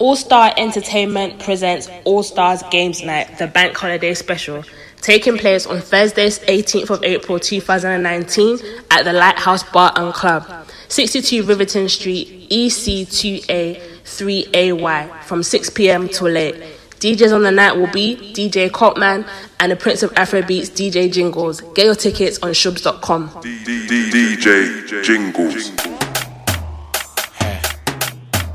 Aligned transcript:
All 0.00 0.16
Star 0.16 0.52
Entertainment 0.56 1.38
presents 1.38 1.88
All 2.04 2.24
Stars 2.24 2.64
Games 2.72 3.04
Night, 3.04 3.38
the 3.38 3.46
bank 3.46 3.76
holiday 3.76 4.12
special, 4.14 4.64
taking 5.00 5.38
place 5.38 5.66
on 5.66 5.80
Thursday, 5.80 6.26
18th 6.26 6.90
of 6.90 7.04
April 7.04 7.38
2019 7.38 8.58
at 8.90 9.04
the 9.04 9.12
Lighthouse 9.12 9.62
Bar 9.62 9.92
and 9.94 10.12
Club, 10.12 10.66
62 10.88 11.44
Rivington 11.44 11.88
Street, 11.88 12.48
EC2A 12.50 13.80
3AY, 14.02 15.22
from 15.22 15.44
6 15.44 15.70
pm 15.70 16.08
till 16.08 16.28
late. 16.28 16.56
DJs 16.98 17.32
on 17.32 17.44
the 17.44 17.52
night 17.52 17.76
will 17.76 17.92
be 17.92 18.16
DJ 18.34 18.68
Kopeman 18.70 19.24
and 19.60 19.70
the 19.70 19.76
Prince 19.76 20.02
of 20.02 20.10
Afrobeats 20.14 20.70
DJ 20.70 21.08
Jinglez. 21.08 21.72
Get 21.76 21.84
your 21.84 21.94
tickets 21.94 22.40
on 22.42 22.50
shoobs.com. 22.50 23.28
DJ 23.28 25.04
Jinglez. 25.04 25.70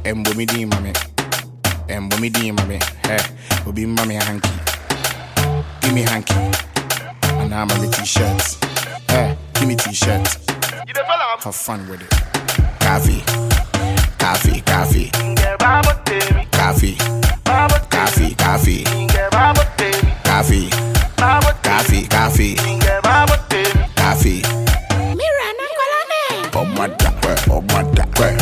Embo 0.04 0.34
mi 0.36 0.46
di 0.46 0.66
and 1.90 2.12
when 2.12 2.22
we 2.22 2.30
DM 2.30 2.56
mommy, 2.56 2.80
hey, 3.04 3.18
will 3.66 3.74
be 3.74 3.86
mommy 3.86 4.14
hanky. 4.14 4.50
Give 5.82 5.92
me 5.92 6.04
hanky. 6.04 6.36
And 7.42 7.52
I'm 7.54 7.70
a 7.72 7.74
the 7.74 7.90
t-shirts, 7.92 8.60
Hey, 9.08 9.36
give 9.56 9.68
me 9.68 9.76
t-shirts. 9.76 10.38
Have 11.44 11.56
fun 11.56 11.90
with 11.90 12.02
it. 12.04 12.10
Coffee. 12.80 13.22
Coffee, 14.20 14.62
coffee. 14.62 15.10
Coffee. 16.52 16.96
Coffee, 17.90 18.36
coffee. 18.36 18.84
Coffee. 20.24 20.70
Coffee, 21.64 22.08
coffee. 22.08 22.56
Coffee. 23.96 24.42
Mira, 25.18 25.48
no, 25.58 25.66
Oh, 26.54 26.66
my 26.66 26.88
God. 26.88 27.40
Oh, 27.50 27.62
my 27.62 27.84
God. 27.96 28.39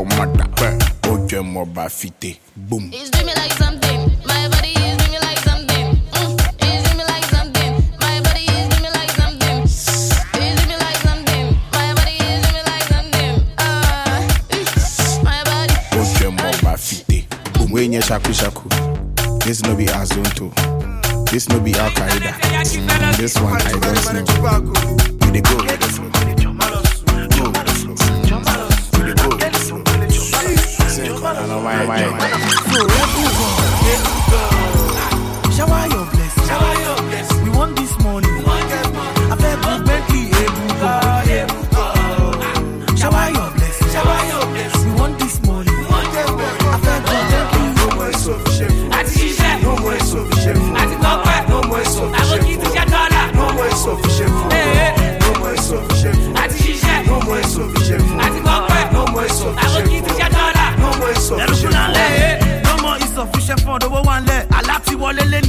Ọmọdà 0.00 0.44
pẹ̀ 0.58 0.72
ó 1.10 1.12
jẹ́ 1.28 1.42
mọ́ 1.52 1.64
bá 1.74 1.84
fìtè 1.98 2.30
boom. 2.68 2.84
It's 2.92 3.10
doing 3.10 3.26
me 3.26 3.32
like 3.40 3.54
something. 3.62 4.00
My 4.30 4.42
body 4.52 4.72
is 4.86 4.96
doing 4.98 5.12
me 5.14 5.18
like 5.26 5.40
something. 5.48 5.86
Mm. 6.14 6.32
It's 6.66 6.82
doing 6.84 6.96
me 6.98 7.04
like 7.12 7.26
something. 7.34 7.72
My 8.04 8.16
body 8.24 8.44
is 8.56 8.66
doing 8.70 8.82
me 8.84 8.90
like 8.98 9.12
something. 9.20 9.56
It's 9.64 10.56
doing 10.56 10.68
me 10.70 10.76
like 10.84 10.98
something. 11.06 11.46
My 11.76 11.88
body 11.98 12.16
is 12.30 12.38
doing 12.42 12.54
me 12.56 12.62
like 12.70 12.86
something. 12.94 13.32
Ah, 13.58 14.20
my 15.28 15.40
body. 15.48 15.74
ó 16.26 16.30
mọ́ 16.38 16.52
bá 16.64 16.74
fìtè 16.86 17.18
boom. 17.54 17.68
wey 17.72 17.88
nye 17.88 18.00
shaku 18.08 18.32
shaku 18.40 18.62
this 19.44 19.62
no 19.62 19.74
be 19.78 19.86
our 19.90 20.06
this 21.30 21.48
no 21.48 21.58
be 21.60 21.72
al 21.82 21.90
qaeda 21.98 22.30
mm, 22.30 23.16
this 23.18 23.34
one 23.40 23.60
i 23.60 23.72
don't 23.72 24.04
know 24.14 24.72
we 25.20 25.28
dey 25.32 25.40
go 25.48 25.56
way. 31.64 31.74
Shower 35.56 35.86
your 35.88 36.04
blessings. 36.10 36.23
Insufficient 63.44 63.60
fund 63.60 63.82
owó 63.84 64.02
wa 64.06 64.20
ń 64.20 64.26
lẹ̀. 64.26 64.46
Aláti 64.58 64.94
wọlé 64.96 65.24
lé 65.30 65.40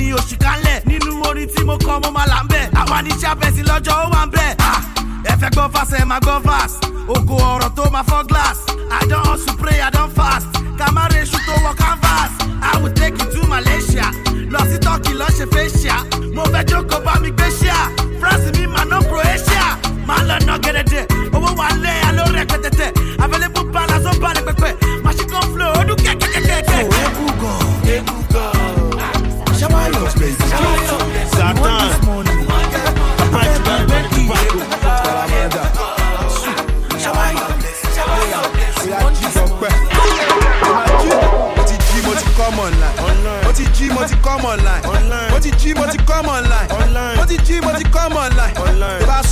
nínú 0.85 1.21
orin 1.27 1.47
tí 1.47 1.63
mo 1.63 1.77
kọ́ 1.77 2.03
mo 2.03 2.11
máa 2.11 2.25
là 2.27 2.43
ń 2.43 2.47
bẹ̀. 2.47 2.69
Àwa 2.73 3.01
ní 3.03 3.11
sábẹ́sì 3.21 3.63
lọ́jọ́ 3.63 3.93
ó 4.05 4.09
wà 4.11 4.25
ń 4.25 4.31
bẹ̀. 4.31 4.55
Ah, 4.59 4.81
ẹ 5.25 5.35
fẹ́ 5.39 5.49
gbọ́ 5.53 5.69
fast 5.73 5.93
ẹ 5.93 6.05
máa 6.05 6.19
gbọ́ 6.19 6.41
fast 6.43 6.83
ògo 7.07 7.35
ọ̀rọ̀ 7.35 7.69
tó 7.75 7.83
máa 7.91 8.03
fọ́ 8.03 8.27
glass. 8.27 8.57
I 8.91 9.05
don 9.07 9.23
hustle 9.25 9.55
pray 9.57 9.81
i 9.81 9.89
don 9.91 10.09
fast. 10.09 10.47
Kàmáre 10.77 11.21
iṣu 11.23 11.39
tó 11.47 11.53
wọ 11.63 11.71
canvas. 11.77 12.31
I 12.61 12.77
will 12.81 12.93
take 12.93 13.17
you 13.21 13.27
to 13.31 13.47
malaysia. 13.47 14.05
Lọ 14.51 14.59
sí 14.69 14.77
turkey 14.79 15.13
lọ 15.13 15.27
ṣe 15.37 15.45
facial. 15.53 16.03
Mo 16.35 16.43
fẹ́ 16.51 16.63
jókòó 16.69 16.99
bá 17.05 17.19
mi 17.21 17.29
gbé 17.31 17.47
ṣíà. 17.59 17.79
France 18.19 18.51
mi 18.59 18.67
máa 18.67 18.85
ná 18.85 18.99
croatia. 19.09 19.77
Máa 20.07 20.23
lọ 20.27 20.35
ná 20.47 20.57
gẹ̀dẹ̀dẹ̀ 20.63 21.14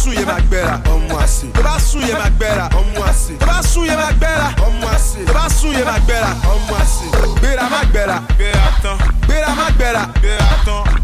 sùn 0.03 0.13
yẹn 0.15 0.25
máa 0.27 0.39
gbẹ́ra. 0.49 0.77
tó 0.85 1.61
bá 1.63 1.79
sùn 1.79 2.01
yẹn 2.07 2.17
máa 2.19 2.29
gbẹ́ra. 2.39 2.69
tó 3.39 3.45
bá 3.47 3.61
sùn 3.61 3.85
yẹn 3.87 3.97
máa 3.97 4.11
gbẹ́ra. 4.19 4.47
tó 4.57 5.33
bá 5.33 5.49
sùn 5.49 5.73
yẹn 5.75 5.85
máa 5.85 5.99
gbẹ́ra. 6.07 6.29
gbéra 7.39 7.69
má 7.69 7.81
gbẹ́ra. 7.91 8.17
gbéra 9.27 9.49
má 9.55 9.65
gbẹ́ra. 9.77 10.03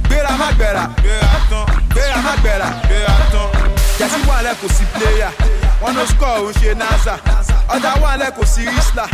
gbéra 0.04 0.32
má 0.40 0.48
gbẹ́ra. 0.58 0.84
gbéra 1.94 2.18
má 2.26 2.34
gbẹ́ra. 2.44 2.68
jẹ́sí 4.00 4.20
wà 4.30 4.42
lẹ́ 4.44 4.54
kò 4.62 4.68
sí 4.78 4.84
pléyà 4.94 5.30
wọ́n 5.82 5.94
ló 5.98 6.06
score 6.08 6.40
òun 6.40 6.54
ṣe 6.54 6.74
nasa 6.76 7.14
ọjà 7.76 7.92
wà 8.04 8.18
lẹ́ 8.18 8.32
kò 8.38 8.44
sí 8.46 8.62
risla 8.66 9.06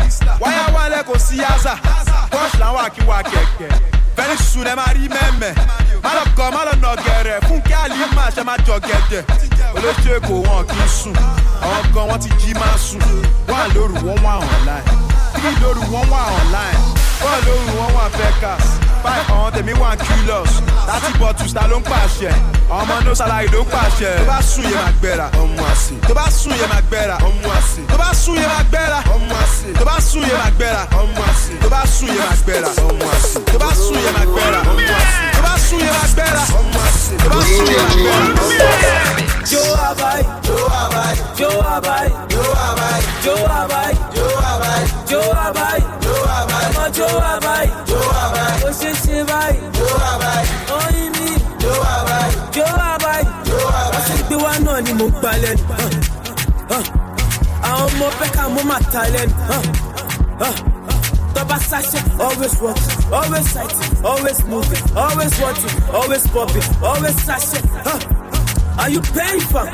wáyà 0.41 0.66
wà 0.75 0.90
lẹ́ 0.94 1.03
kò 1.07 1.13
sí 1.19 1.38
yaza 1.38 1.73
bọ́ọ̀sì 2.31 2.57
làwọn 2.62 2.81
àkíwá 2.88 3.17
kẹ̀kẹ́ 3.31 3.69
fẹ́ni 4.16 4.35
sùn 4.52 4.67
ẹ 4.72 4.75
máa 4.75 4.94
rí 4.96 5.03
mẹ́mẹ́ 5.16 5.53
má 6.03 6.12
lọ 6.17 6.23
kọ́ 6.38 6.47
má 6.56 6.62
lọ 6.67 6.73
nà 6.84 6.90
gẹ̀rẹ̀ 7.06 7.40
fún 7.47 7.59
kí 7.67 7.73
àlè 7.84 7.96
má 8.16 8.25
ṣe 8.35 8.41
jọ 8.67 8.75
gẹ̀dẹ̀ 8.88 9.23
olóṣù 9.75 10.09
èkó 10.18 10.34
wọn 10.47 10.63
kì 10.69 10.78
í 10.86 10.88
sùn. 11.03 11.13
Àwọn 11.62 12.08
wọn 12.09 12.19
ti 12.24 12.30
jí 12.40 12.53
máa 12.53 12.78
sùn. 12.78 13.02
Wọn 13.47 13.69
lóru 13.75 13.96
wọn 14.06 14.18
wà 14.25 14.34
online. 14.46 14.86
Kí 15.36 15.50
lóru 15.62 15.81
wọn 15.94 16.06
wà 16.12 16.22
online? 16.40 16.80
Wọn 17.24 17.38
lóru 17.46 17.72
wọn 17.80 17.90
wà 17.97 18.06
fẹ́kàs 18.18 18.66
five 19.06 19.28
ọ̀hún 19.30 19.52
tèmi 19.56 19.74
wà 19.81 19.90
curious 19.97 20.52
láti 20.88 21.12
bọ̀tù 21.19 21.53
ta 21.53 21.68
ló 21.68 21.78
ń 21.80 21.84
pàṣẹ. 21.84 22.31
Ọmọ 22.69 22.96
no 23.06 23.14
salary 23.16 23.47
ló 23.53 23.62
ń 23.62 23.68
pàṣẹ. 23.74 24.12
Tó 24.19 24.25
bá 24.28 24.41
sùn 24.41 24.64
yẹn 24.66 24.75
máa 24.81 24.91
gbẹ́ra. 25.02 25.28
Ọmọ 25.41 25.64
àṣẹ 25.72 25.96
tó 26.08 26.14
bá 26.18 26.25
sùn 26.40 26.53
yẹn 26.59 26.69
máa 26.69 26.81
gbẹ́ra. 26.90 27.16
Ọmọ 27.28 27.50
àṣẹ 27.59 27.81
tó 27.90 27.96
bá 28.02 28.09
sùn 28.14 28.35
yẹn 28.40 28.50
máa 28.50 28.64
gbẹ́ra. 28.72 29.00
Ọmọ 29.14 29.35
àṣẹ 29.44 29.69
tó 29.78 29.84
bá 29.85 29.96
sùn 30.09 30.24
yẹn 30.30 30.38
máa 30.41 30.52
gbẹ́ra. 30.58 30.81
Ọmọ 31.02 31.24
àṣẹ 31.31 31.53
tó 31.62 31.69
bá 31.69 31.81
sùn 31.97 32.09
yẹn 32.18 32.24
máa 32.34 32.38
gbẹ́ra. 32.46 32.69
Ọmọ 32.90 33.06
àṣẹ 33.16 33.40
tó 33.52 33.58
bá 33.59 33.72
sùn 33.78 34.00
yẹn 34.06 34.14
máa 34.16 34.25
gbẹ́ra. 34.35 34.62
Ọmọ 34.69 34.80
àṣẹ 34.85 35.22
tó 35.35 35.44
bá 35.46 35.52
sùn 35.56 35.80
yẹn 35.85 35.94
máa 35.96 36.06
gbẹ́ra. 36.16 36.40
Ọmọ 36.59 36.80
àṣẹ 36.90 37.16
tó 37.22 37.30
bá 37.30 37.40
sùn 37.46 37.68
yẹn 37.69 37.78
máa 37.78 37.96
gbẹ́ra. 37.96 38.22
Ọmọ 38.46 38.66
àṣẹ. 38.75 39.34
Yo 39.52 39.62
abai, 39.90 40.24
yo 40.50 40.58
abai, 40.82 41.16
yo 41.40 41.50
abai, 41.76 42.10
yo 42.36 42.44
abai, 42.68 43.02
yo 43.26 43.36
abai, 43.46 43.94
yo 45.12 45.22
abai, 45.46 45.82
yo 46.98 47.08
abai, 47.36 47.68
yo 47.90 48.00
abai, 48.26 48.56
ọmọ 48.70 49.26
yo 52.58 52.66
abai. 52.92 53.24
Àwọn 57.70 57.86
ọmọ 57.86 58.08
bẹ́ka 58.20 58.44
mo 58.53 58.62
máa 58.70 58.82
ta 58.91 59.02
lẹ́nu. 59.14 59.34
Tọ́ba 61.36 61.58
sáṣẹ́ 61.70 62.02
always 62.26 62.56
working, 62.62 63.00
always 63.18 63.46
sighting, 63.53 63.91
always 64.09 64.40
moving, 64.52 64.84
always 65.03 65.34
watching, 65.44 65.76
always 65.98 66.24
popping, 66.34 66.68
always 66.90 67.16
sáṣẹ́. 67.28 67.62
Huh. 68.76 68.82
Are 68.84 68.90
you 68.90 69.02
paying 69.02 69.40
for? 69.42 69.66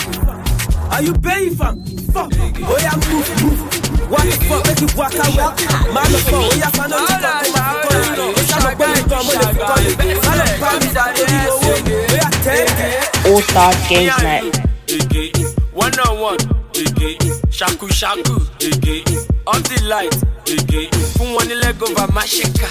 Are 0.92 1.02
you 1.02 1.14
paying 1.14 1.56
for? 1.56 1.74
Fuck. 2.14 2.32
Oh 2.64 2.78
yeah, 2.82 2.96
move, 3.10 3.30
move. 3.42 3.60
What 4.12 4.24
the 4.26 4.32
fuck? 4.48 4.62
Make 4.68 4.82
it 4.82 4.94
walk 4.96 5.14
away. 5.16 5.56
Man, 5.94 6.08
the 6.12 6.20
fuck. 6.22 6.46
Oh 6.46 6.54
yeah, 6.56 6.70
fan 6.70 6.92
on 6.94 7.00
the 7.02 7.08
fuck. 7.08 7.48
Yeah, 7.48 7.82
call 7.82 7.98
it. 7.98 8.50
Yeah, 8.50 8.60
my 8.64 8.74
baby, 8.76 9.02
come 9.10 9.28
on, 9.28 9.36
let 9.42 9.54
me 9.54 9.62
call 9.62 9.82
it. 9.82 9.98
Man, 9.98 10.38
the 10.80 10.88
fuck. 10.94 11.16
Oh 11.50 11.66
yeah, 12.14 12.30
take. 12.44 13.26
All 13.28 13.42
Star 13.42 13.72
Games 13.90 14.18
Night. 14.24 14.44
One 15.74 15.98
on 16.02 16.20
one, 16.20 16.38
shaku 17.50 17.88
shaku, 17.88 18.36
ege, 18.60 19.04
off 19.48 19.64
the 19.64 19.82
light, 19.88 20.12
ege, 20.46 20.90
fún 21.16 21.34
wọn 21.34 21.48
ní 21.48 21.56
leg 21.64 21.82
over 21.82 22.08
má 22.14 22.22
ṣe 22.28 22.44
ká, 22.60 22.68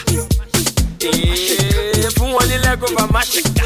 fún 2.16 2.30
wọn 2.34 2.44
ní 2.50 2.58
leg 2.62 2.82
over 2.84 3.08
má 3.12 3.22
ṣe 3.24 3.40
ká, 3.56 3.64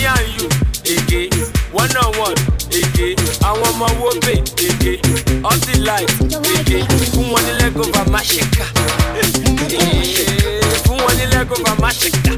me 0.00 0.06
and 0.06 0.40
you 0.40 0.48
èké 0.84 1.28
one 1.72 1.96
on 1.96 2.18
one 2.18 2.34
èké. 2.70 3.14
Àwọn 3.40 3.68
ọmọ 3.70 3.86
wo 4.00 4.10
pè 4.20 4.34
èké. 4.56 4.92
All 5.44 5.58
the 5.66 5.78
life 5.80 6.14
èké. 6.58 6.84
Fún 7.12 7.28
wọn 7.32 7.42
ní 7.44 7.52
lẹ́gọ̀ọ́fà 7.60 8.10
má 8.10 8.18
ṣe 8.22 8.40
kà 8.56 8.64
fún 10.84 10.96
wọn 11.04 11.14
ní 11.18 11.24
lẹ́gọ̀ọ́fà 11.32 11.74
má 11.82 11.90
ṣe 11.90 12.10
kà. 12.24 12.32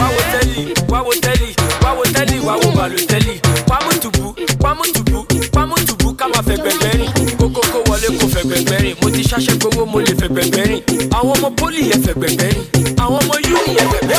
wáwo 0.00 0.20
tẹ́lì 0.32 0.74
wáwo 0.92 1.12
tẹ́lì 1.22 1.48
wáwo 1.82 2.02
tẹ́lì 2.14 2.36
wáwo 2.46 2.68
bàlù 2.76 2.98
tẹ́lì. 3.10 3.34
Pàmùtùbù 3.68 4.34
pàmùtùbù 4.62 5.18
pàmùtùbù 5.54 6.08
ká 6.18 6.26
máa 6.28 6.42
fẹ̀gbẹ̀gbẹ̀ 6.48 6.92
rìn. 6.98 7.10
Kókókó 7.38 7.78
wọlé 7.88 8.08
kò 8.20 8.26
fẹ̀gbẹ̀gbẹ̀ 8.34 8.78
rìn. 8.82 8.94
Mo 9.02 9.10
ti 9.10 9.22
ṣàṣẹ 9.22 9.54
gbowó 9.60 9.86
mo 9.86 9.98
lè 10.00 10.12
fẹ̀gbẹ̀gbẹ̀ 10.20 10.64
rìn. 10.68 10.82
Àwọn 11.18 11.32
ọmọ 11.36 11.48
pólì 11.58 11.80
yẹn 11.90 12.00
fẹ̀gbẹ̀gbẹ̀ 12.06 12.50
rìn. 12.52 12.64
Àwọn 13.02 13.18
ọmọ 13.22 13.34
yúù 13.48 13.60
yẹn 13.76 13.88
fẹ̀gbẹ̀ 13.92 14.17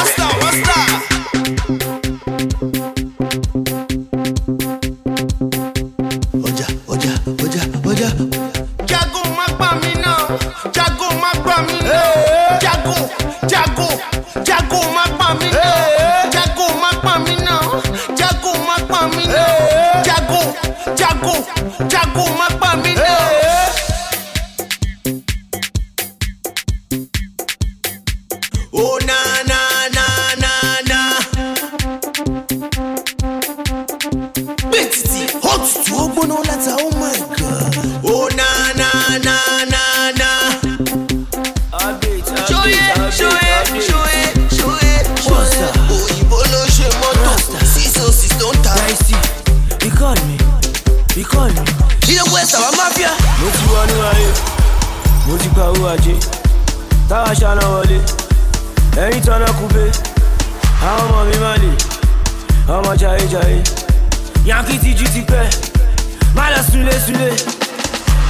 má 66.40 66.50
lọ 66.56 66.62
súlé 66.72 66.96
súlé 67.06 67.30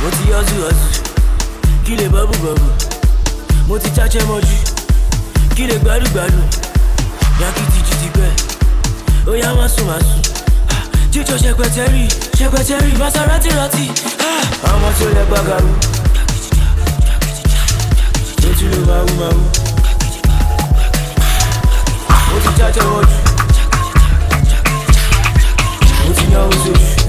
mo 0.01 0.09
ti 0.17 0.23
yọzu 0.31 0.55
yọzu 0.63 0.87
kí 1.85 1.93
lè 1.99 2.05
bọ́bù 2.13 2.35
bọ́bù 2.43 2.67
mo 3.67 3.75
ti 3.81 3.89
jájẹ́ 3.95 4.23
mọ́jú 4.29 4.57
kí 5.55 5.63
lè 5.69 5.75
gbádùgbádùn 5.83 6.47
yankí 7.41 7.63
ti 7.73 7.79
ju 7.87 7.93
ti 8.01 8.07
pẹ́ 8.17 8.31
ó 9.29 9.31
yá 9.41 9.49
má 9.57 9.65
sùn 9.73 9.85
má 9.89 9.97
sùn 10.07 10.21
jíjọ 11.13 11.35
ṣẹpẹtẹrì 11.43 12.03
ṣẹpẹtẹrì 12.37 12.91
maserati 13.01 13.49
rati 13.57 13.85
Ah, 14.29 14.43
ọmọ 14.73 14.87
tí 14.97 15.03
ó 15.05 15.09
lẹ 15.17 15.23
gbàgàrú 15.29 15.71
létí 18.41 18.65
ló 18.71 18.79
máa 18.89 19.01
wú 19.05 19.13
máa 19.21 19.33
wú 19.37 19.43
mo 22.29 22.37
ti 22.43 22.81
wọn 22.93 23.05
jù 23.11 23.19
mo 26.05 26.11
ti 26.17 26.25
náwó 26.33 26.51
sójú. 26.63 27.08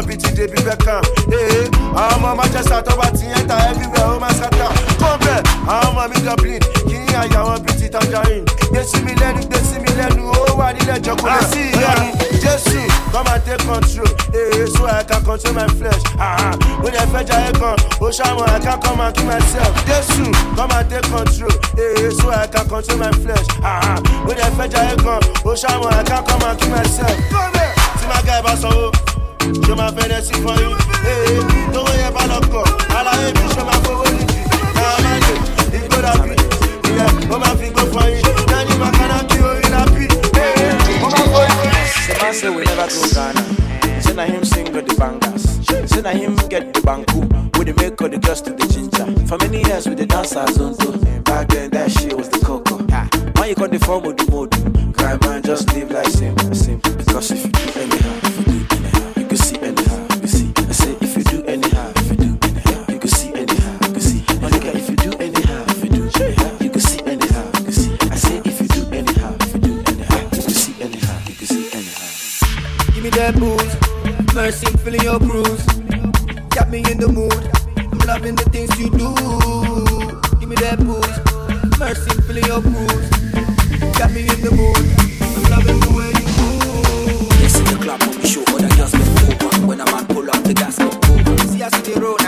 kọ́mpìtì 0.00 0.30
débi 0.36 0.58
ee 1.32 1.68
àwọn 1.94 2.14
ọmọ 2.16 2.34
manchester 2.36 2.82
tó 2.86 2.96
bá 2.96 3.06
ti 3.10 3.24
yẹn 3.26 3.46
ta 3.48 3.56
everywhere 3.70 4.08
ó 4.16 4.18
máa 4.20 4.32
ṣàtà 4.40 4.66
kọ́ńbẹ̀ 5.00 5.38
àwọn 5.66 5.88
ọmọ 5.88 6.02
mi 6.10 6.18
dublin 6.26 6.60
kì 6.88 6.96
í 6.96 7.14
àyà 7.22 7.40
wọn 7.46 7.58
bíi 7.64 7.74
ti 7.80 7.88
tangerine. 7.88 8.44
Gbé 8.70 8.80
sí 8.90 8.98
mi 9.04 9.12
lẹ́nu 9.20 9.40
gbé 9.48 9.58
sí 9.68 9.76
mi 9.82 9.90
lẹ́nu 9.98 10.22
ó 10.32 10.56
wà 10.58 10.72
nílẹ̀ 10.72 10.98
jọkùnrin 11.04 11.44
sí 11.52 11.60
ìyọnu 11.78 12.06
jésù 12.42 12.80
come 13.12 13.28
and 13.34 13.44
take 13.44 13.64
control 13.66 14.08
ee 14.34 14.66
so 14.74 14.86
i 14.86 15.02
can 15.08 15.22
control 15.24 15.54
my 15.54 15.68
flesh 15.78 16.02
ó 16.16 16.88
yẹ 16.94 17.02
fẹ́ 17.12 17.22
jayé 17.28 17.50
kan 17.60 17.76
ó 18.00 18.08
ṣàmọ̀ 18.18 18.48
i 18.56 18.58
can 18.64 18.80
come 18.84 19.00
and 19.04 19.14
kill 19.16 19.26
myself 19.26 19.72
jésù 19.88 20.24
come 20.56 20.72
and 20.78 20.88
take 20.90 21.08
control 21.12 21.52
ee 21.78 22.10
so 22.18 22.30
i 22.30 22.46
can 22.52 22.66
control 22.72 22.98
my 22.98 23.12
flesh 23.22 23.46
ó 24.28 24.32
yẹ 24.40 24.48
fẹ́ 24.58 24.66
jayé 24.74 24.94
kan 25.04 25.20
ó 25.44 25.52
ṣàmọ̀ 25.62 25.92
i 26.00 26.02
can 26.08 26.22
come 26.28 26.44
and 26.48 26.58
kill 26.60 26.70
myself. 26.76 27.16
tí 27.98 28.04
máa 28.08 28.22
ga 28.26 28.32
ẹ̀ 28.38 28.42
bá 28.46 28.52
sanwó 28.62 28.90
ṣé 29.66 29.74
máa 29.76 29.90
fẹ́rẹ̀ 29.96 30.22
sí 30.26 30.34
fún 30.42 30.54
yín 30.60 30.74
ee 31.06 31.40
tówó 31.72 31.92
yẹn 32.00 32.12
bá 32.14 32.22
lọ 32.30 32.38
kọ̀ 32.52 32.64
aláyé 32.98 33.28
mi 33.38 33.46
ṣé 33.54 33.62
máa 33.68 33.78
fowó 33.84 34.04
nìjì 34.16 34.40
náà 34.76 34.94
má 35.04 35.12
lè 35.24 35.32
igbó 35.78 35.98
dàbí 36.06 36.30
ìyẹn 36.90 37.32
ó 37.34 37.36
máa 37.42 37.54
fi 37.60 37.66
gbó 37.74 37.82
fún 37.92 38.06
yín 38.12 38.24
dání 38.50 38.74
makana 38.82 39.18
kí 39.30 39.38
orí 39.48 39.68
làbí 39.74 40.04
ee 40.42 40.72
ó 41.04 41.08
máa 41.12 41.24
forí 41.32 41.52
fún 41.56 41.70
yín. 41.72 41.88
The 42.08 42.14
man 42.22 42.34
say 42.34 42.50
we 42.50 42.64
never 42.64 42.88
go 42.88 43.02
Ghana. 43.14 43.42
Say 44.02 44.14
na 44.14 44.24
him 44.24 44.44
sing 44.44 44.66
all 44.74 44.82
the 44.82 44.94
bangers. 44.98 45.44
Say 45.90 46.02
na 46.02 46.10
him 46.10 46.34
get 46.48 46.74
the 46.74 46.80
banku. 46.80 47.20
We 47.58 47.64
dey 47.64 47.72
make 47.72 48.00
all 48.02 48.08
the 48.08 48.18
girls 48.18 48.40
to 48.42 48.50
the 48.50 48.66
ginger. 48.66 49.06
For 49.28 49.36
many 49.38 49.62
years 49.68 49.86
we 49.88 49.94
dey 49.94 50.06
dance 50.06 50.36
as 50.36 50.56
zonto. 50.58 50.88
Back 51.24 51.48
then 51.48 51.70
that 51.70 51.90
shit 51.90 52.12
was 52.16 52.28
the 52.28 52.38
coco. 52.44 52.76
When 53.38 53.48
you 53.48 53.54
come 53.54 53.70
the 53.70 53.78
form 53.78 54.04
of 54.06 54.16
the 54.16 54.24
mode, 54.30 54.50
cry 54.96 55.16
man 55.22 55.42
just 55.42 55.72
live 55.74 55.90
like 55.90 56.08
simple, 56.08 56.54
simple. 56.54 56.92
Because 56.94 57.30
if 57.30 57.44
you 57.44 57.50
do 57.52 57.80
anyhow, 57.80 58.14
if 58.16 58.24
you 58.24 58.29
do 58.29 58.29
anyhow, 58.29 58.29
that 73.20 73.38
booze, 73.38 73.76
mercy, 74.34 74.66
I'm 74.66 74.94
your 75.04 75.18
bruise. 75.18 75.64
Got 76.56 76.70
me 76.70 76.78
in 76.90 76.96
the 76.96 77.08
mood, 77.08 77.36
I'm 77.76 77.98
loving 78.08 78.34
the 78.34 78.48
things 78.48 78.72
you 78.80 78.88
do. 78.88 79.12
Give 80.40 80.48
me 80.48 80.56
that 80.64 80.80
booze, 80.80 81.20
mercy, 81.78 82.08
I'm 82.16 82.24
your 82.48 82.62
bruise. 82.64 83.10
Got 84.00 84.12
me 84.16 84.24
in 84.24 84.40
the 84.40 84.52
mood, 84.56 84.84
I'm 85.36 85.44
loving 85.52 85.80
the 85.84 85.90
way 85.92 86.08
you 86.16 86.28
move. 86.40 87.28
Yes, 87.44 87.60
in 87.60 87.64
the 87.68 87.76
club, 87.84 88.00
we 88.00 88.24
show 88.24 88.44
other 88.56 88.72
girls 88.72 88.92
get 88.96 89.44
over. 89.44 89.66
When 89.66 89.80
a 89.80 89.84
man 89.92 90.06
pull 90.06 90.24
up, 90.30 90.42
the 90.42 90.54
gas 90.54 90.78
get 90.78 90.88
over. 90.88 91.36
See, 91.52 91.62
I 91.62 91.68
see 91.68 91.92
the 91.92 92.00
road 92.00 92.19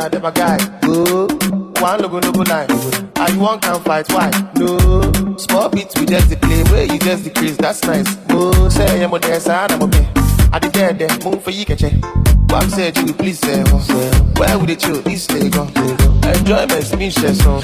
stand 0.00 0.12
stand 0.12 0.12
never 0.12 0.30
guy. 0.32 0.56
Go, 0.80 1.26
one 1.80 2.00
logo 2.00 2.20
no 2.20 2.32
go 2.32 2.42
line. 2.42 2.68
Mm-hmm. 2.68 3.20
And 3.20 3.34
you 3.34 3.40
want 3.40 3.62
can 3.62 3.80
fight, 3.82 4.08
why? 4.12 4.30
No, 4.56 5.36
small 5.36 5.68
beats 5.68 5.98
we 5.98 6.06
just 6.06 6.30
the 6.30 6.36
play, 6.36 6.62
where 6.64 6.84
you 6.84 6.98
just 6.98 7.24
decrease, 7.24 7.56
that's 7.56 7.82
nice. 7.84 8.16
No, 8.28 8.68
say 8.68 9.04
I'm 9.04 9.12
on 9.12 9.20
the 9.20 9.38
side, 9.40 9.72
I'm 9.72 9.82
okay. 9.82 10.08
I 10.52 10.58
did 10.58 10.72
there, 10.72 10.92
there, 10.92 11.08
move 11.24 11.42
for 11.42 11.50
you, 11.50 11.64
catch 11.64 11.82
it. 11.82 11.94
What 12.50 12.64
I'm 12.64 12.70
saying, 12.70 12.94
you 13.06 13.12
please 13.12 13.38
say, 13.38 13.62
oh, 13.68 14.32
where 14.36 14.58
would 14.58 14.68
they 14.68 14.76
chill? 14.76 15.00
This 15.02 15.26
day 15.26 15.48
go. 15.50 15.68
Enjoyment, 16.26 16.98
me 16.98 17.10
share 17.10 17.34
some. 17.34 17.60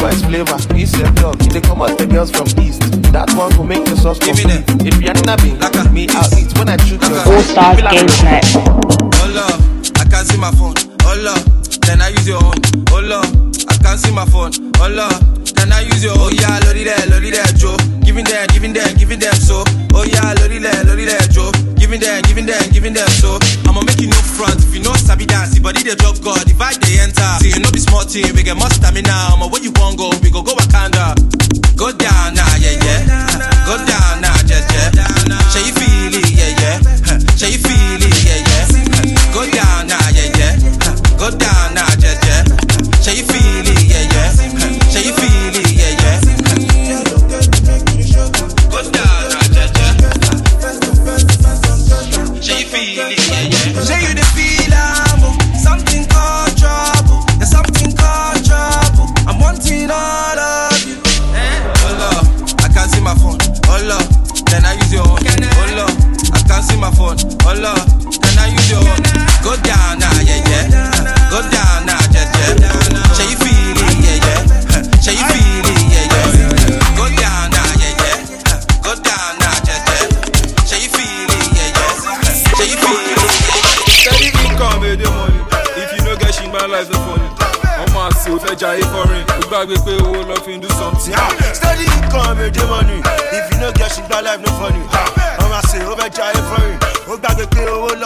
West 0.00 0.24
flavor, 0.24 0.56
peace 0.72 0.94
and 0.94 1.22
love. 1.22 1.38
They 1.38 1.60
come 1.60 1.82
out 1.82 1.98
the 1.98 2.06
girls 2.06 2.30
from 2.30 2.46
east. 2.64 2.80
That 3.12 3.30
one 3.34 3.54
will 3.58 3.66
make 3.66 3.84
the 3.84 3.96
sauce 3.96 4.18
complete. 4.18 4.64
If 4.80 4.96
you're 5.02 5.12
napping, 5.28 5.60
me, 5.92 6.06
I'll 6.08 6.38
eat 6.38 6.56
when 6.56 6.70
I 6.70 6.78
shoot 6.78 7.02
your 7.02 7.20
All 7.20 7.42
Stars 7.42 7.82
Games 7.82 8.22
Night. 8.22 8.44
Oh 8.56 9.28
Lord, 9.28 9.60
I 9.98 10.04
can't 10.08 10.26
see 10.26 10.38
my 10.38 10.50
phone. 10.52 10.72
Oh 11.04 11.16
Lord, 11.20 11.59
can 11.82 12.00
I 12.00 12.08
use 12.08 12.28
your 12.28 12.42
own? 12.42 12.58
Oh 12.90 13.00
Lord, 13.02 13.26
I 13.68 13.74
can't 13.82 13.98
see 13.98 14.12
my 14.12 14.24
phone. 14.26 14.52
Oh 14.80 14.88
Lord, 14.88 15.16
can 15.56 15.72
I 15.72 15.82
use 15.86 16.02
your? 16.04 16.14
Oh 16.16 16.30
yeah, 16.30 16.58
load 16.64 16.76
there, 16.76 17.06
load 17.10 17.24
there, 17.24 17.52
Joe. 17.56 17.76
Giving 18.02 18.24
them, 18.24 18.46
giving 18.52 18.72
them, 18.72 18.90
giving 18.96 19.18
them 19.18 19.34
so. 19.34 19.62
Oh 19.94 20.04
yeah, 20.04 20.34
load 20.40 20.50
there, 20.50 20.84
load 20.84 20.98
there, 20.98 21.26
Joe. 21.30 21.52
Giving 21.76 22.00
them, 22.00 22.22
giving 22.22 22.46
them, 22.46 22.62
giving 22.70 22.92
them 22.94 23.08
so. 23.20 23.38
I'ma 23.66 23.82
make 23.82 24.00
you 24.00 24.08
no 24.08 24.18
front 24.36 24.62
if 24.62 24.74
you 24.74 24.82
know 24.82 24.94
sabi 24.94 25.26
dance. 25.26 25.54
The 25.54 25.60
body 25.60 25.82
they 25.82 25.94
drop 25.94 26.20
God, 26.20 26.44
vibe 26.46 26.78
they 26.84 27.00
enter. 27.00 27.30
See, 27.42 27.50
you 27.50 27.60
know 27.60 27.70
be 27.70 27.80
small 27.80 28.04
team, 28.04 28.34
we 28.34 28.42
get 28.42 28.56
more 28.56 28.70
stamina. 28.70 29.10
I'ma 29.34 29.48
where 29.48 29.62
you 29.62 29.72
want 29.76 29.98
go, 29.98 30.10
we 30.22 30.30
go 30.30 30.42
go 30.42 30.54
Wakanda. 30.54 31.09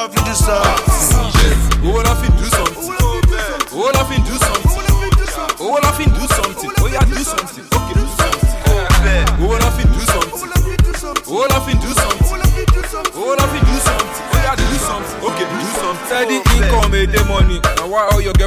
Pé 0.08 0.20
owó 0.20 0.34
lọ 0.48 0.93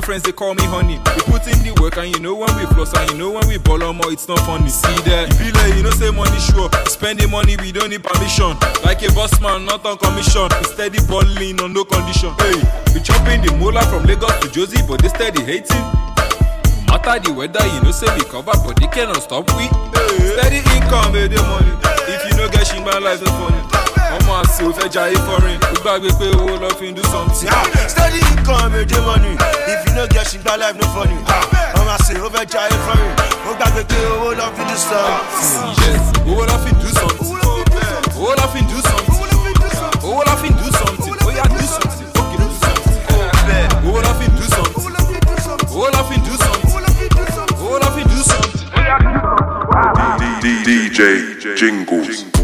why 0.08 0.16
all 0.16 0.20
your 0.20 0.22
girlfriends 0.22 0.24
they 0.24 0.32
call 0.32 0.56
me 0.56 0.64
honey? 0.64 0.98
We 1.16 1.22
put 1.28 1.48
in 1.48 1.60
the 1.64 1.74
work 1.82 1.98
and 1.98 2.14
you 2.14 2.20
know 2.20 2.36
when 2.36 2.50
we 2.56 2.66
floss 2.74 2.94
and 2.96 3.12
you 3.12 3.18
know 3.18 3.32
when 3.32 3.48
we 3.48 3.58
ball 3.58 3.84
on 3.84 3.98
more, 3.98 4.12
it's 4.12 4.28
not 4.28 4.40
funny. 4.42 4.70
See 4.70 4.88
that? 5.08 5.30
You 5.32 5.38
be 5.40 5.52
like, 5.52 5.76
you 5.76 5.84
know 5.84 5.92
say 5.92 6.12
money 6.12 6.40
sure. 6.40 6.70
Spending 6.88 7.30
money, 7.32 7.58
we 7.58 7.72
don't 7.72 7.90
need 7.90 8.04
permission. 8.04 8.56
Like 8.84 9.04
a 9.04 9.12
boss 9.14 9.40
man, 9.42 9.66
not 9.66 9.86
on 9.86 9.98
commission. 9.98 10.48
We 10.60 10.66
steady 10.66 11.00
balling 11.08 11.60
on 11.62 11.74
no 11.74 11.84
condition. 11.84 12.34
Hey, 12.40 12.60
we 12.94 13.00
chopping 13.02 13.42
the 13.44 13.52
mola 13.60 13.84
from 13.88 14.06
Lagos 14.06 14.34
to 14.42 14.48
Josie, 14.52 14.84
but 14.88 15.02
they 15.02 15.10
steady 15.10 15.44
hating. 15.44 15.86
No 16.88 16.96
matter 16.96 17.20
the 17.20 17.34
weather, 17.36 17.66
you 17.68 17.82
know 17.84 17.92
say 17.92 18.08
we 18.16 18.24
cover, 18.24 18.56
but 18.64 18.80
they 18.80 18.88
cannot 18.88 19.22
stop 19.22 19.46
we. 19.56 19.68
Steady 20.40 20.64
income, 20.76 21.12
made 21.14 21.32
the 21.32 21.42
money. 21.44 21.74
If 22.08 22.24
you 22.32 22.38
no 22.38 22.48
get 22.48 22.68
my 22.86 22.98
life 23.00 23.22
is 23.22 23.30
funny. 23.30 23.67
Ọmọ 24.38 24.46
àṣẹ 24.46 24.64
ò 24.70 24.72
fẹ́ 24.78 24.88
jayé 24.94 25.18
foreign. 25.26 25.60
Ó 25.74 25.76
gbàgbé 25.82 26.10
pé 26.20 26.26
owó 26.38 26.54
lọ 26.62 26.70
fi 26.80 26.86
ń 26.92 26.94
do 26.96 27.02
something. 27.12 27.50
Steady 27.90 28.20
income, 28.32 28.70
make 28.72 28.88
the 28.88 29.02
money. 29.02 29.34
If 29.66 29.80
you 29.88 29.94
no 29.98 30.06
get 30.14 30.28
shit, 30.30 30.46
life 30.46 30.76
no 30.78 30.86
funny. 30.94 31.18
I'm 31.74 31.88
a 31.90 31.98
say, 32.06 32.20
over 32.22 32.46
giant 32.46 32.82
foreign. 32.86 33.14
Ó 33.50 33.52
gbàgbé 33.58 33.82
pé 33.90 33.98
owó 34.14 34.30
lọ 34.38 34.48
fi 34.56 34.64
do 34.70 34.78
something. 34.78 35.98
Owó 36.30 36.44
lọ 36.46 36.56
fi 36.64 36.70
ń 36.70 36.78
do 36.82 36.90
something. 37.00 37.34
Owó 38.14 38.32
lọ 38.38 38.46
fi 38.54 38.60
ń 38.62 38.68
do 38.70 38.78
something. 38.90 39.18
Owó 40.06 40.22
lọ 40.28 40.34
fi 40.42 40.50
ń 40.50 40.56
do 40.62 40.68
something. 40.80 41.16
Ó 41.26 41.30
yá 41.38 41.46
do 41.50 41.62
something. 41.74 42.08
Okay, 42.22 42.38
do 42.38 42.48
something. 42.62 42.98
Owó 43.90 44.00
lọ 44.06 44.12
fi 44.20 44.26
ń 44.30 44.34
do 44.38 44.46
something. 44.54 44.86
Owó 45.74 45.88
lọ 45.90 46.02
fi 46.10 46.16
ń 46.18 46.22
do 46.30 46.34
something. 46.38 46.70
Owó 47.58 47.76
lọ 47.82 47.90
fi 47.98 48.02
ń 48.04 48.08
do 48.14 48.22
something. 48.22 48.70
Ó 48.70 48.82
yá 48.86 48.98
do 49.02 49.12
something. 49.18 49.48
DJ 50.66 51.00
Jinglez. 51.58 52.37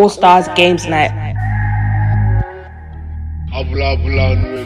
All 0.00 0.08
Stars 0.08 0.48
Games 0.56 0.86
Night. 0.86 1.12
Abula 3.52 3.92
abula 3.92 4.32
nu 4.32 4.64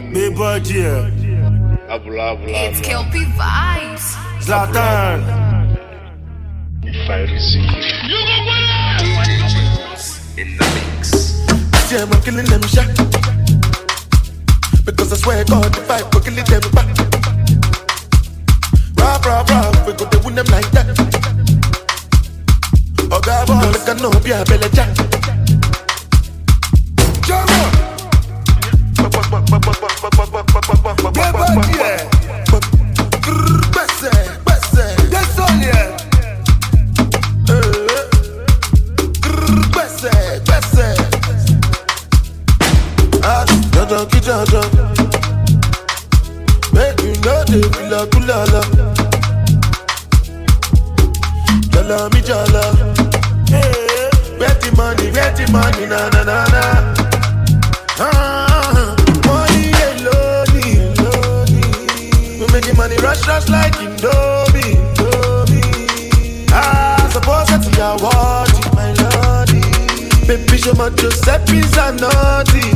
Abula 1.91 2.39
abula 2.39 2.71
It's 2.71 2.81
Kelpie 2.81 3.27
Vibes. 3.35 4.15
Zlatan. 4.39 5.19
If 6.85 7.11
I 7.11 7.27
receive. 7.27 7.67
In 10.39 10.55
the 10.55 10.67
mix. 10.77 11.43
Yeah, 11.91 12.07
I'm 12.07 12.23
killing 12.23 12.47
them 12.47 12.63
shot. 12.71 12.87
Because 14.87 15.13
I 15.13 15.17
swear 15.17 15.45
God, 15.45 15.75
the 15.75 15.83
fight, 15.83 16.07
we're 16.15 16.23
killing 16.23 16.47
them 16.47 16.63
back. 16.71 16.87
Rah, 19.03 19.19
rah, 19.27 19.43
rah, 19.51 19.85
we 19.85 19.93
go 19.95 20.07
to 20.07 20.19
win 20.25 20.37
them 20.37 20.47
like 20.47 20.71
that. 20.71 20.87
Oh, 23.11 23.21
God, 23.21 23.47
boy, 23.49 23.67
look, 23.75 23.89
I 23.89 23.95
know, 24.01 24.15
be 24.23 24.31
a 24.31 24.45
belly 24.45 24.71
jack. 24.71 25.04
jaja, 43.85 44.07
ki 44.11 44.21
jaja. 44.21 44.61
Make 46.73 47.01
you 47.03 47.15
know 47.23 47.45
the 47.45 47.61
villa 47.73 48.07
kulala. 48.07 48.63
Jala 51.71 52.11
mi 52.13 52.21
jala. 52.23 52.63
hey. 53.49 54.11
Where 54.39 54.55
the 54.61 54.71
money, 54.77 55.11
Where 55.13 55.33
the 55.33 55.51
money, 55.53 55.87
na 55.87 56.09
na 56.11 56.23
na 56.25 56.45
na. 56.55 56.95
Ah, 57.99 58.97
money 59.27 59.73
lonely, 60.05 60.67
lonely. 60.99 62.41
We 62.41 62.53
making 62.53 62.77
money 62.77 62.97
rush 62.99 63.27
rush 63.29 63.49
like 63.49 63.75
Indomie, 63.75 64.75
Indomie. 64.97 66.49
Ah, 66.53 67.09
suppose 67.13 67.47
that's 67.49 67.69
your 67.77 67.97
watch, 68.03 68.57
my 68.75 68.93
lordy. 69.01 69.61
Baby, 70.27 70.59
show 70.59 70.75
my 70.75 70.89
Joseph 70.91 71.53
is 71.53 71.77
a 71.77 71.93
naughty. 71.93 72.73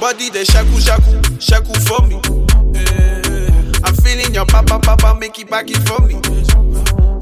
Body 0.00 0.30
the 0.30 0.44
shaku 0.44 0.80
shaku, 0.80 1.12
shaku 1.38 1.74
for 1.84 2.00
me. 2.08 2.16
Eh, 2.74 3.80
I'm 3.84 3.94
feeling 3.96 4.32
your 4.34 4.46
papa 4.46 4.78
papa, 4.80 5.14
make 5.20 5.38
it 5.38 5.50
back 5.50 5.66
it 5.70 5.78
for 5.86 6.00
me. 6.00 6.14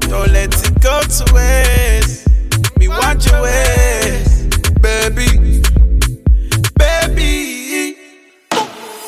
Don't 0.08 0.30
let 0.32 0.54
it 0.54 0.80
go 0.80 1.00
to 1.02 1.34
waste. 1.34 2.28
Me 2.78 2.88
want 2.88 3.26
your 3.26 3.42
ways, 3.42 4.46
baby, 4.80 5.60
baby. 6.78 7.96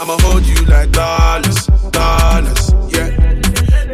I'ma 0.01 0.17
hold 0.21 0.45
you 0.45 0.65
like 0.67 0.91
dollars, 0.91 1.67
dollars, 1.93 2.73
yeah. 2.93 3.11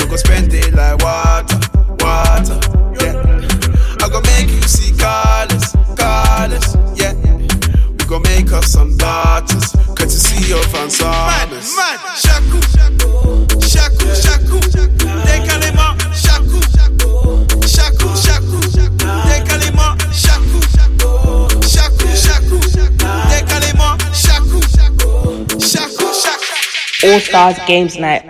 You 0.01 0.07
go 0.09 0.17
spend 0.17 0.53
it 0.55 0.73
like 0.75 1.03
water, 1.03 1.61
water, 2.01 2.59
gon' 8.57 8.63
make 8.63 8.65
us 8.65 8.73
some 8.73 8.97
daughters. 8.97 9.73
Good 9.95 10.09
to 10.09 10.19
see 10.19 10.49
your 10.49 10.63
fans 10.65 11.01
Mad, 11.01 11.51
mad, 11.51 12.01
chakou. 12.25 12.61
Chakou, 13.61 14.11
chakou. 14.23 14.61
Décalez-moi, 15.27 15.97
chakou. 16.13 16.61
Chakou, 17.67 18.11
chakou. 18.17 18.61
Décalez-moi, 19.29 19.97
chakou. 20.13 20.61
Chakou, 21.69 22.09
chakou. 22.25 22.61
Décalez-moi, 23.31 23.97
chakou. 24.13 24.61
Chakou, 25.59 26.13
chakou. 26.23 27.13
All 27.13 27.21
Stars 27.21 27.59
Games 27.67 27.99
Night. 27.99 28.25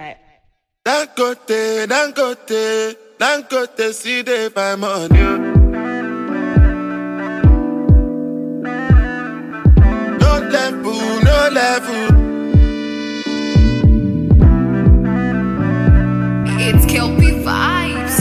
Dangote, 0.84 1.86
Dangote, 1.88 2.96
Dangote, 3.18 3.92
see 3.92 4.22
they 4.22 4.48
find 4.50 4.80
money. 4.80 5.55
Level. 11.56 12.04
It's 16.66 16.84
Kelpie 16.84 17.32
Vibes. 17.46 18.16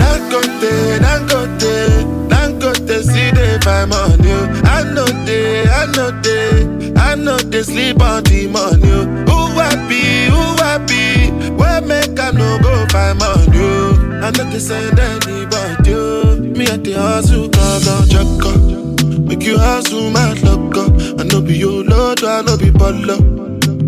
Dangote, 0.00 0.74
Dangote, 1.04 1.74
Dangote, 2.30 2.96
see 3.10 3.30
they 3.32 3.58
find 3.64 3.90
money. 3.90 4.32
I 4.76 4.84
know 4.94 5.10
they, 5.26 5.64
I 5.68 5.86
know 5.94 6.10
they, 6.22 6.94
I 6.96 7.16
know 7.16 7.38
they 7.38 7.62
sleep 7.64 8.00
on 8.00 8.22
the 8.22 8.46
money. 8.56 8.96
Who 9.28 9.38
happy, 9.58 10.26
who 10.34 10.42
happy? 10.62 11.30
Where 11.58 11.80
make 11.80 12.20
I 12.20 12.30
no 12.30 12.58
go 12.62 12.86
find 12.94 13.18
money? 13.18 14.22
I 14.24 14.30
know 14.30 14.48
they 14.48 14.60
send 14.60 14.98
anybody. 14.98 15.21
I 22.84 22.90
know 22.90 23.16
be 23.16 23.16
baller. 23.16 23.18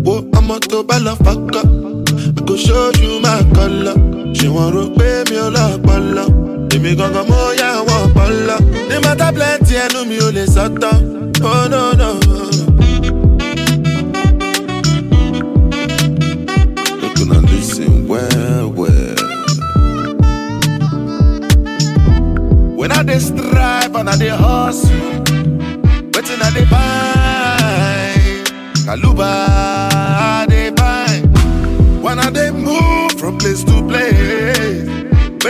Whoa, 0.05 0.29
I'm 0.35 0.51
a 0.51 0.59
to 0.59 0.83
balla 0.83 1.15
fuck 1.17 1.55
up. 1.55 1.65
I 1.65 2.45
go 2.45 2.55
show 2.55 2.91
you 3.01 3.19
my 3.19 3.43
color. 3.53 3.95
She 4.33 4.47
to 4.47 4.93
pay 4.97 5.23
me 5.29 5.37
a 5.37 5.49
lot, 5.49 5.81
balla. 5.83 6.25
Èmi 6.75 6.95
gangan 6.95 7.25
mo 7.29 7.51
yà 7.59 7.69
wọ́n 7.87 8.13
bọ́lá. 8.15 8.57
Ní 8.89 8.95
plenty 9.35 9.75
ẹnu 9.83 9.99
mi 10.09 10.17
ò 10.19 10.29
lè 10.35 10.45
sọ́tọ̀. 10.55 10.95
Oh 11.43 11.67
no 11.71 11.91
no. 11.99 12.19
Well. 18.07 18.67
When 22.77 22.91
I 22.91 23.03
dey 23.03 23.19
strive 23.19 23.95
and 23.95 24.09
I 24.09 24.17
dey 24.17 24.29
hustle, 24.29 24.91
I 26.41 26.49
dey 26.53 26.65
find? 26.65 26.94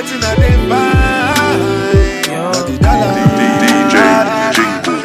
Wetin 0.05 0.23
I 0.23 0.35
dey 0.35 0.55
find? 0.69 2.31
Na. 2.81 2.93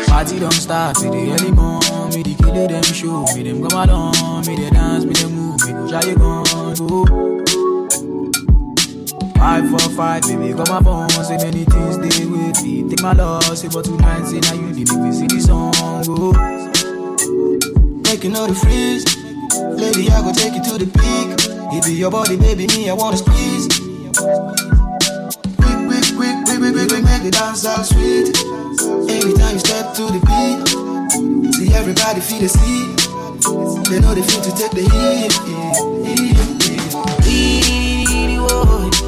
Party 0.07 0.39
don't 0.39 0.53
start, 0.53 0.97
see 0.99 1.09
the 1.09 1.33
early 1.33 1.51
morn, 1.53 1.81
me 2.15 2.23
the 2.23 2.35
kill 2.37 2.69
them 2.69 2.83
show, 2.83 3.25
me 3.35 3.43
them 3.43 3.67
come 3.67 3.89
along, 3.89 4.47
me 4.47 4.57
they 4.57 4.71
dance, 4.71 5.05
me 5.05 5.13
they 5.15 5.29
move, 5.29 5.61
me 5.67 5.73
go 5.73 5.89
try 5.89 6.03
you 6.09 6.17
gon' 6.17 6.45
go. 6.75 7.05
Five 9.39 9.71
for 9.71 9.79
five, 9.97 10.23
baby, 10.23 10.53
come 10.53 10.69
my 10.69 10.81
phone, 10.83 11.09
say 11.25 11.37
many 11.39 11.65
things 11.65 11.97
they 11.99 12.27
with 12.27 12.63
me. 12.63 12.89
Take 12.91 13.01
my 13.03 13.13
loss, 13.15 13.61
say 13.63 13.69
but 13.69 13.85
tonight, 13.87 14.27
say 14.27 14.41
now 14.41 14.53
you 14.53 14.69
need 14.75 14.89
me, 14.93 15.13
see 15.13 15.27
the 15.27 15.41
song 15.41 15.73
go. 16.05 16.33
Make 18.05 18.25
you 18.25 18.31
know 18.31 18.47
the 18.47 18.55
freeze. 18.55 19.05
Lady, 19.81 20.11
I 20.11 20.21
go 20.23 20.33
take 20.33 20.53
you 20.55 20.63
to 20.65 20.85
the 20.85 20.87
peak. 20.87 21.39
It 21.73 21.85
be 21.87 21.95
your 21.95 22.11
body, 22.11 22.37
baby, 22.37 22.67
me, 22.67 22.91
I 22.91 22.93
wanna 22.93 23.17
squeeze. 23.17 23.67
Quick, 26.61 26.75
quick, 26.75 27.03
make 27.05 27.23
the 27.23 27.31
dance 27.31 27.65
all 27.65 27.83
sweet. 27.83 28.37
Anytime 29.09 29.55
you 29.55 29.61
step 29.61 29.95
to 29.95 30.05
the 30.13 30.21
beat, 30.29 30.61
see 31.55 31.73
everybody 31.73 32.21
feel 32.21 32.41
the 32.41 32.49
seat. 32.53 33.01
They 33.89 33.99
know 33.99 34.13
they 34.13 34.21
feel 34.21 34.43
to 34.45 34.53
take 34.53 34.71
the 34.77 34.85
heat. 34.85 35.33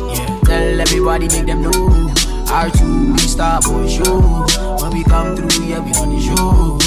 Yeah, 0.08 0.32
tell 0.44 0.80
everybody, 0.80 1.28
make 1.28 1.44
them 1.44 1.60
know. 1.60 2.08
R2, 2.48 3.12
we 3.12 3.18
star 3.18 3.60
boy 3.60 3.86
show. 3.86 4.48
When 4.80 4.92
we 4.96 5.04
come 5.04 5.36
through, 5.36 5.66
yeah, 5.66 5.80
we 5.84 5.92
on 6.00 6.08
the 6.08 6.20
show. 6.22 6.78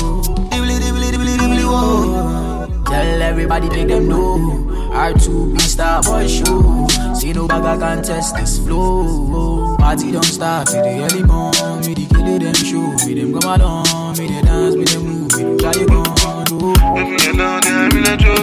Dibbly, 0.49 0.79
dibbly, 0.81 1.11
dibbly, 1.11 1.37
dibbly, 1.37 1.63
whoa. 1.63 2.65
Tell 2.85 3.21
everybody, 3.21 3.69
make 3.69 3.87
them 3.87 4.07
know. 4.07 4.65
R2, 4.93 5.53
we 5.53 5.59
star 5.59 6.01
boy 6.01 6.27
show. 6.27 6.87
See 7.25 7.33
no 7.33 7.47
bagger 7.47 7.79
can 7.79 8.03
test 8.03 8.35
this 8.35 8.59
flow. 8.59 9.75
Party 9.77 10.11
don't 10.11 10.23
start 10.23 10.67
till 10.67 10.83
the 10.83 11.09
early 11.09 11.23
morn. 11.23 11.81
Me 11.81 11.95
the 11.97 12.05
kill 12.05 12.37
them 12.37 12.53
show. 12.53 12.93
Me 13.07 13.15
them 13.17 13.33
come 13.33 13.49
along. 13.49 14.13
Me 14.19 14.27
they 14.29 14.45
dance, 14.45 14.75
me 14.75 14.85
they 14.85 15.01
move. 15.01 15.33
Me 15.33 15.41
they 15.41 15.57
try 15.57 15.73
oh. 15.73 15.79
you 15.81 15.87
gon' 15.89 16.45
do. 16.45 16.77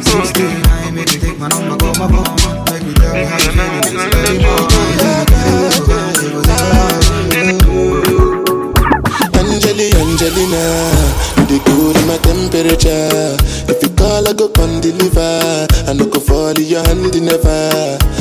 69, 0.03 0.95
make 0.99 1.07
me 1.15 1.19
take 1.23 1.39
my 1.39 1.47
number, 1.47 1.79
call 1.79 1.95
my 1.95 2.11
phone. 2.11 2.27
Make 2.75 2.83
me 2.83 2.93
tell 2.99 3.15
me 3.15 3.23
how 3.23 3.39
you 3.39 3.55
feeling. 3.55 3.87
It's 3.87 4.11
early 4.19 4.43
Angeli, 9.39 9.95
Angelina, 9.95 10.65
you 11.39 11.45
the 11.47 11.63
good 11.63 11.95
in 12.03 12.07
my 12.11 12.19
temperature. 12.19 13.39
If 13.71 13.79
you 13.81 13.91
call, 13.95 14.27
I 14.27 14.33
go 14.33 14.49
come 14.49 14.81
deliver. 14.81 15.71
I 15.87 15.93
no 15.95 16.07
go 16.07 16.19
fall 16.19 16.51
in 16.51 16.67
your 16.67 16.83
hand 16.83 17.15
never. 17.23 17.62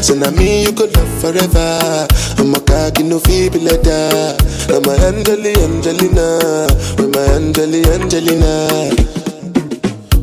So 0.02 0.16
now 0.16 0.32
me 0.32 0.64
you 0.64 0.74
could 0.74 0.96
love 0.96 1.22
forever. 1.22 2.08
I'm 2.38 2.56
a 2.56 2.60
cocky 2.60 3.04
no 3.04 3.20
feeble 3.20 3.62
letter. 3.62 4.36
I'm 4.74 4.84
a 4.86 4.94
Angeli, 5.06 5.54
Angelina, 5.62 6.68
with 6.98 7.14
my 7.14 7.22
Angeli, 7.38 7.86
Angelina. 7.86 8.68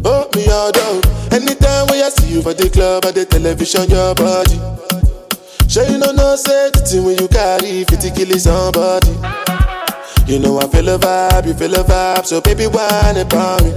Oh 0.05 0.29
me 0.35 0.49
all 0.51 0.73
down. 0.73 1.01
Anytime 1.31 1.87
when 1.87 2.03
I 2.03 2.09
see 2.11 2.35
you 2.35 2.43
for 2.43 2.55
the 2.55 2.69
club 2.71 3.05
or 3.05 3.13
the 3.13 3.25
television, 3.25 3.89
your 3.89 4.15
body. 4.15 4.59
Sure 5.69 5.87
you 5.87 5.99
know 5.99 6.11
no 6.13 6.35
say 6.35 6.71
the 6.71 6.81
thing 6.81 7.05
when 7.05 7.19
you 7.19 7.29
carry 7.29 7.85
50 7.85 8.11
kill 8.11 8.39
somebody. 8.39 9.15
You 10.27 10.41
know 10.41 10.59
I 10.59 10.67
feel 10.69 10.89
a 10.89 10.99
vibe, 10.99 11.47
you 11.47 11.55
feel 11.55 11.75
a 11.75 11.85
vibe, 11.85 12.27
so 12.27 12.41
baby, 12.41 12.67
whine 12.67 13.17
about 13.17 13.63
me. 13.63 13.71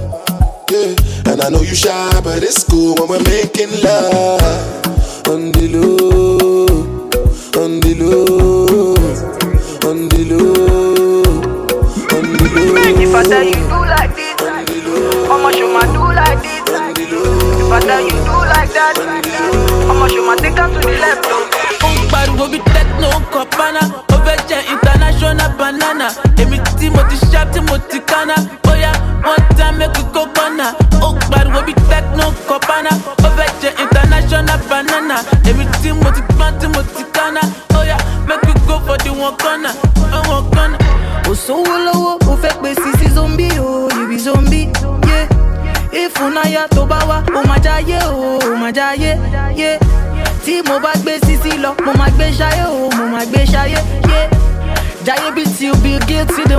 Yeah, 0.68 1.32
and 1.32 1.40
I 1.42 1.48
know 1.48 1.62
you 1.62 1.74
shy, 1.74 2.20
but 2.24 2.42
it's 2.42 2.64
cool 2.64 2.96
when 2.96 3.08
we're 3.08 3.22
making 3.22 3.70
love. 3.84 4.91
On. 5.32 5.40
If 13.04 13.14
I 13.14 13.22
tell 13.24 13.42
you 13.42 13.52
do 13.52 13.78
like 13.88 14.14
this, 14.14 14.40
how 15.26 15.38
much 15.42 15.56
you 15.56 15.68
ma 15.72 15.80
do 15.88 16.04
like 16.12 16.42
this? 16.42 16.60
If 16.68 17.72
I 17.72 17.80
tell 17.80 18.00
you 18.02 18.10
do 18.10 18.36
like 18.52 18.72
that, 18.76 18.96
how 19.86 19.94
much 19.94 20.12
you 20.12 20.22
ma 20.26 20.36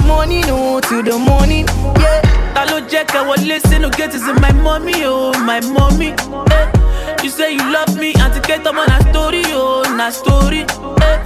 morning 0.05 0.43
o 0.49 0.79
till 0.81 1.03
the 1.03 1.17
morning. 1.17 1.65
Yeah. 1.99 2.21
ta 2.55 2.63
ló 2.69 2.77
jẹ́ 2.91 3.03
kẹ́ 3.11 3.21
wọlé 3.27 3.57
sínú 3.67 3.89
gate 3.97 4.15
is 4.15 4.23
my 4.41 4.51
mommy 4.65 5.05
o 5.05 5.31
my 5.47 5.59
mommy. 5.75 6.09
Eh. 6.57 6.65
you 7.23 7.29
say 7.29 7.51
you 7.53 7.65
love 7.75 7.95
me 8.01 8.13
àti 8.25 8.39
kẹ́tọ́ 8.47 8.71
mọ́ 8.77 8.85
na 8.91 8.97
story 9.09 9.43
o 9.55 9.83
na 9.97 10.09
story. 10.11 10.61
Eh. 11.07 11.17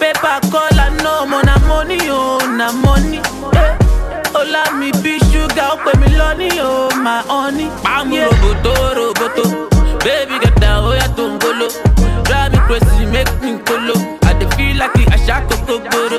paper 0.00 0.38
call 0.52 0.78
àná 0.84 1.10
ọmọ 1.22 1.38
na 1.48 1.54
money 1.68 2.10
o 2.10 2.38
na 2.58 2.66
money. 2.84 3.20
Eh. 3.62 3.72
ọlá 4.40 4.62
mi 4.78 4.88
bí 5.02 5.12
ṣúgà 5.30 5.64
ó 5.74 5.76
pè 5.84 5.92
mí 6.00 6.08
lọ́ní 6.20 6.48
o 6.70 6.72
my 7.04 7.20
honey. 7.30 7.68
pàmò 7.84 8.18
roboto 8.30 8.72
roboto 8.98 9.44
baby 10.04 10.34
gẹ̀dá 10.44 10.70
ó 10.88 10.90
yàtọ̀ 11.00 11.28
ń 11.30 11.32
golo 11.42 11.68
drive 12.26 12.50
me 12.52 12.58
crazy 12.66 13.04
make 13.14 13.34
me 13.42 13.50
kolo 13.66 13.94
i 14.30 14.32
dey 14.38 14.48
feel 14.56 14.76
like 14.80 15.02
àṣà 15.16 15.36
kókó 15.48 15.74
gbòòrò. 15.84 16.18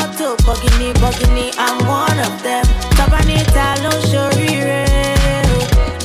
mọ́tò 0.31 0.43
bọ́gìnì 0.47 0.87
bọ́gìnì 1.01 1.45
i'm 1.65 1.77
one 1.99 2.19
of 2.27 2.33
them 2.45 2.65
tọ́ba 2.97 3.19
níta 3.27 3.65
ló 3.83 3.91
ṣoríire 4.11 4.81
o. 5.55 5.57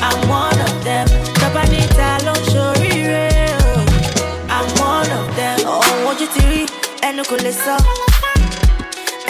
I'm 0.06 0.18
one 0.28 0.60
of 0.68 0.74
them. 0.86 1.06
Tabanita 1.40 2.08
ló 2.26 2.32
ń 2.38 2.40
ṣoríire 2.52 3.26
o. 3.70 3.72
I'm 4.56 4.66
one 4.90 5.10
of 5.18 5.26
them. 5.38 5.58
Ọ̀hún 5.74 6.06
ojú 6.10 6.26
ti 6.34 6.40
rí 6.50 6.60
ẹnu 7.08 7.22
kò 7.30 7.36
lè 7.44 7.52
sọ. 7.64 7.74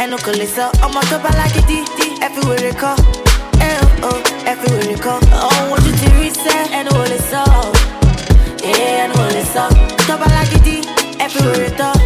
Ẹnu 0.03 0.17
kò 0.25 0.33
lè 0.41 0.47
sọ. 0.57 0.65
Ọmọ 0.87 1.01
tó 1.11 1.17
bá 1.25 1.31
lágídí 1.41 1.79
ẹ 2.25 2.29
fi 2.35 2.41
wèrè 2.49 2.73
kọ́. 2.83 2.95
Ẹ 3.69 3.71
o 4.09 4.13
ẹ 4.51 4.53
fi 4.61 4.67
wèrè 4.75 4.97
kọ́. 5.05 5.17
Ọ̀hún 5.47 5.67
ojú 5.77 5.91
ti 6.01 6.07
rí 6.17 6.27
sẹ́ 6.43 6.59
ẹnu 6.79 6.91
kò 6.99 7.05
lè 7.13 7.19
sọ. 7.31 7.43
Ẹnu 8.73 9.15
kò 9.21 9.25
lè 9.37 9.43
sọ. 9.55 9.65
Tó 10.07 10.15
bá 10.21 10.27
lágídí 10.37 10.77
fi 11.33 11.39
wèrè 11.49 11.71
tọ́. 11.81 12.06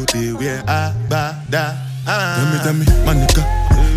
they 0.13 0.33
wear 0.33 0.59
a 0.67 0.93
ba 1.09 1.35
da. 1.49 1.75
Tell 2.05 2.45
me, 2.51 2.57
tell 2.63 2.73
me, 2.73 2.85
my 3.05 3.13
nigga, 3.13 3.43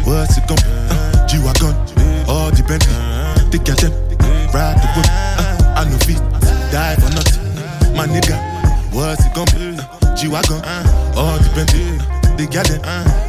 what's 0.06 0.36
it 0.36 0.46
gon' 0.46 0.58
uh, 0.58 1.26
G-Wagon, 1.26 1.74
all 2.28 2.50
the 2.50 2.62
Bentley, 2.68 2.94
take 3.50 3.66
your 3.66 3.76
time, 3.76 3.92
ride 4.52 4.76
the 4.76 4.88
whip. 4.94 5.08
Uh, 5.08 5.80
I 5.80 5.84
know 5.88 5.98
feet, 6.04 6.20
die 6.70 6.94
for 6.96 7.10
nothing. 7.16 7.96
My 7.96 8.06
nigga, 8.06 8.36
what's 8.92 9.24
it 9.24 9.34
gon' 9.34 9.46
be? 9.56 9.80
Uh, 9.80 10.14
G-Wagon, 10.14 10.60
all 11.16 11.38
the 11.40 11.50
Bentley, 11.56 11.98
they 12.36 12.46
got 12.46 12.66
them, 12.68 12.82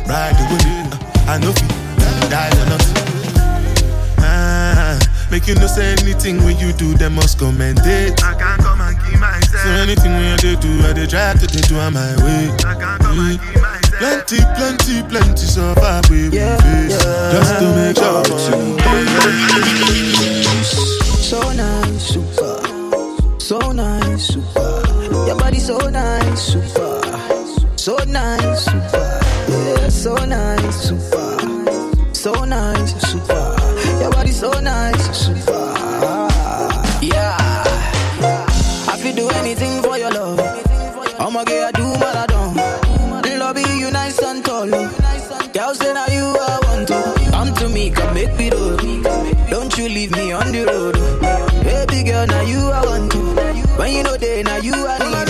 ride 0.06 0.36
the 0.36 0.44
whip. 0.52 0.62
Uh, 0.68 1.32
I 1.32 1.38
know 1.40 1.54
feet, 1.54 1.72
die 2.30 2.52
for 2.52 2.66
nothing. 2.70 2.96
Ah, 4.20 5.00
make 5.32 5.48
you 5.48 5.56
no 5.56 5.68
say 5.68 5.94
anything 5.94 6.44
when 6.44 6.58
you 6.60 6.74
do, 6.74 6.94
they 6.96 7.10
must 7.10 7.40
commend 7.40 7.80
it. 7.86 8.22
I 8.24 8.36
can't 8.36 8.62
come 8.62 8.82
and 8.82 8.84
keep 8.84 8.84
myself. 8.84 8.85
So 9.66 9.72
anything 9.72 10.14
when 10.14 10.38
they 10.44 10.56
do, 10.58 10.70
I 10.86 10.94
they 10.94 11.08
try 11.08 11.34
to 11.34 11.48
they 11.48 11.62
do 11.62 11.80
on 11.80 11.94
my 11.94 12.16
way. 12.24 12.54
I 12.64 12.76
can't 12.78 13.02
come 13.02 13.18
and 13.18 13.42
keep 13.42 13.60
myself. 13.60 13.98
Plenty, 13.98 14.38
plenty, 14.54 15.02
plenty 15.10 15.38
survive 15.38 16.08
we 16.08 16.30
yeah, 16.30 16.56
face. 16.62 17.02
Just 17.34 17.58
to 17.58 17.66
make 17.74 17.98
sure 17.98 18.22
that 18.22 18.40
So 21.18 21.42
nice, 21.54 22.04
super. 22.14 22.62
So 23.40 23.58
nice, 23.72 24.28
super. 24.28 24.84
Your 25.26 25.36
body 25.36 25.58
so 25.58 25.78
nice, 25.90 26.42
super. 26.44 27.02
So 27.76 27.98
nice, 28.06 28.66
super. 28.66 29.20
Yeah, 29.50 29.90
so 29.90 30.14
nice, 30.26 30.90
super. 30.90 32.14
So 32.14 32.46
nice, 32.46 32.94
super. 33.02 33.56
Your 34.00 34.12
body 34.12 34.32
so 34.32 34.52
nice, 34.60 35.18
super. 35.18 35.75
Leave 49.84 50.12
me 50.12 50.32
on 50.32 50.52
the 50.54 50.64
road. 50.66 50.96
Baby 51.64 52.04
girl, 52.04 52.26
now 52.26 52.42
you 52.42 52.60
I 52.72 52.86
want 52.86 53.12
to. 53.12 53.20
When 53.78 53.94
you 53.94 54.04
know 54.04 54.16
they, 54.16 54.42
now 54.42 54.58
you 54.58 54.74
I 54.74 55.00
need. 55.00 55.25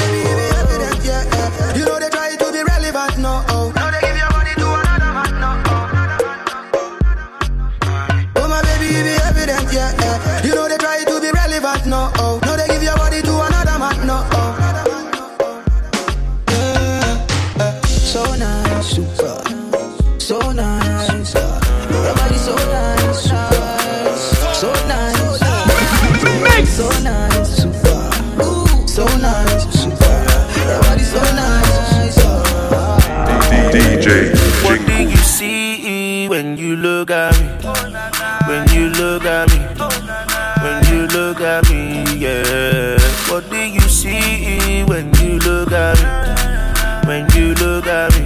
What 43.36 43.50
do 43.50 43.58
you 43.58 43.82
see 43.82 44.86
when 44.86 45.14
you 45.16 45.40
look 45.40 45.74
at 45.74 46.00
me? 46.00 47.06
When 47.06 47.28
you 47.36 47.54
look 47.56 47.86
at 47.86 48.10
me? 48.16 48.24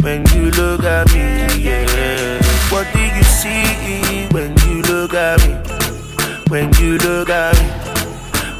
When 0.00 0.24
you 0.32 0.50
look 0.52 0.84
at 0.84 1.12
me, 1.12 1.62
yeah. 1.62 2.40
What 2.72 2.86
do 2.94 3.00
you 3.00 3.22
see 3.24 4.26
when 4.32 4.56
you 4.64 4.80
look 4.84 5.12
at 5.12 5.38
me? 5.44 5.52
When 6.48 6.72
you 6.80 6.96
look 6.96 7.28
at 7.28 7.60
me? 7.60 7.68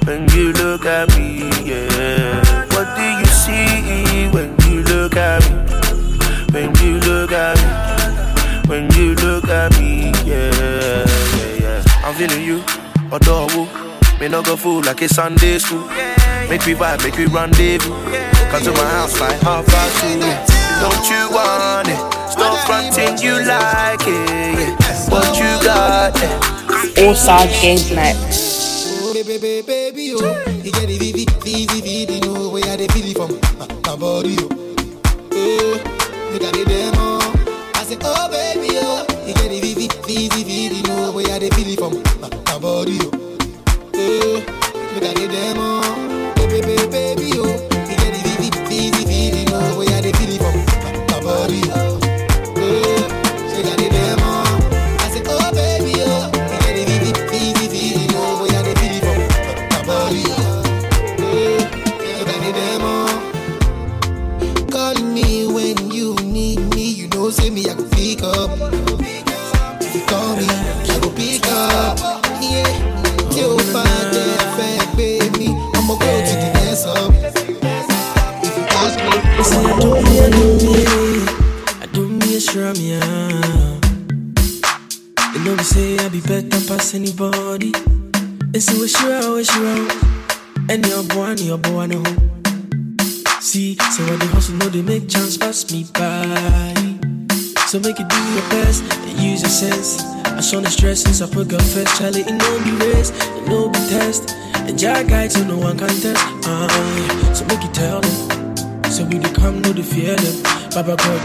When 0.05 0.29
you 0.37 0.53
look 0.53 0.85
at 0.85 1.09
me, 1.16 1.49
yeah. 1.64 2.66
What 2.77 2.95
do 2.95 3.03
you 3.03 3.25
see 3.25 4.29
when 4.37 4.55
you 4.69 4.83
look 4.83 5.16
at 5.16 5.40
me? 5.40 5.57
When 6.53 6.75
you 6.85 7.01
look 7.01 7.33
at 7.33 7.57
me, 7.57 8.69
when 8.69 8.90
you 8.90 9.14
look 9.14 9.49
at 9.49 9.73
me, 9.81 10.12
yeah, 10.23 10.53
yeah, 10.53 11.57
yeah. 11.61 11.83
I'm 12.05 12.14
feeling 12.14 12.42
you, 12.45 12.62
adore 13.11 13.86
Me 14.20 14.29
no 14.29 14.42
go 14.42 14.57
fool 14.57 14.81
like 14.83 15.02
it's 15.02 15.14
Sunday 15.14 15.59
school. 15.59 15.87
Make 16.48 16.64
me 16.66 16.74
vibe, 16.74 17.02
make 17.05 17.18
me 17.18 17.26
rendezvous. 17.26 17.92
Come 18.50 18.62
to 18.62 18.72
my 18.72 18.88
house 18.96 19.20
like 19.20 19.38
half 19.40 19.66
past 19.66 20.00
two. 20.00 20.20
Don't 20.81 21.05
you 21.11 21.29
want 21.35 21.88
it? 21.88 22.00
Stop 22.31 22.57
fronting, 22.66 23.18
you 23.18 23.35
like 23.44 24.00
it. 24.07 24.31
Yeah. 24.31 25.11
What 25.11 25.37
you 25.37 25.52
got? 25.64 26.16
Yeah. 26.16 27.07
All 27.07 27.14
Stars 27.14 27.61
Games 27.61 27.90
Night. 27.92 28.16
Oh, 29.02 29.12
baby, 29.12 29.38
baby, 29.38 29.62
baby, 29.66 30.12
oh. 30.14 30.44
You 30.64 30.72
get 30.72 30.87
the 30.88 30.96
vivi, 30.98 31.26
vivi, 31.44 31.81
vivi, 31.81 32.20
know 32.20 32.48
where 32.50 32.64
I 32.64 32.76
dey 32.76 32.88
feel 32.88 33.07
it 33.07 33.16
from. 33.16 33.33
My, 33.59 33.66
my 33.85 33.96
body, 34.00 34.37
oh. 34.40 34.48
Eh, 35.33 36.33
you 36.33 36.38
got 36.40 36.55
the 36.55 36.64
demo. 36.64 37.18
I 37.74 37.85
say, 37.85 37.98
oh, 38.00 38.29
baby, 38.31 38.79
oh. 38.81 39.05
You 39.26 39.35
get 39.35 39.50
the 39.50 39.61
vivi, 39.61 39.88
vivi, 40.07 40.42
vivi, 40.44 40.83
know 40.88 41.12
where 41.12 41.29
I 41.35 41.38
dey 41.38 41.50
feel 41.50 41.68
it 41.68 41.79
from. 41.79 42.02
My, 42.20 42.29
my 42.52 42.59
body, 42.59 42.98
oh. 43.02 43.15
You 45.37 45.55
got 45.55 45.55
the 45.55 45.55
demo. 45.55 46.35
Baby, 46.35 46.61
baby, 46.66 46.90
baby, 46.90 47.31
oh. 47.37 47.65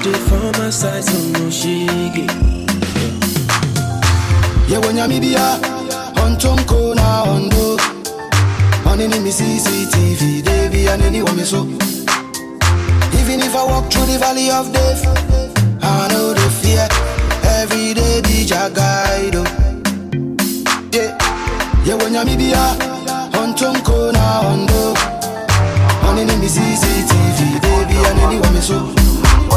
Dey 0.03 0.13
for 0.27 0.51
my 0.59 0.69
side, 0.71 1.03
so 1.03 1.17
no 1.33 1.49
shake 1.49 2.17
it. 2.23 2.31
yewe 4.69 4.93
nyamibia 4.93 5.59
ontonko 6.25 6.95
na 6.95 7.21
ondo 7.23 7.79
onini 8.91 9.19
mi 9.19 9.31
cctv 9.31 10.41
devi 10.43 10.89
aneni 10.89 11.21
wame 11.21 11.45
so. 11.45 11.67
Even 13.19 13.39
if 13.41 13.55
i 13.55 13.63
walk 13.63 13.89
through 13.91 14.05
the 14.07 14.17
valley 14.17 14.49
of 14.49 14.71
death 14.73 15.05
i 15.83 16.07
know 16.09 16.33
the 16.33 16.49
fear. 16.61 16.87
Every 17.61 17.93
day 17.93 18.21
be 18.21 18.45
jagaido 18.45 19.43
oh. 19.43 19.47
yeah 20.93 21.17
yewe 21.85 22.11
nyamibia 22.11 22.75
ontonko 23.43 24.11
na 24.11 24.39
ondo 24.39 24.97
onini 26.09 26.35
mi 26.37 26.47
cctv 26.47 27.59
devi 27.61 28.05
aneni 28.05 28.39
wame 28.41 28.61
so 28.61 28.87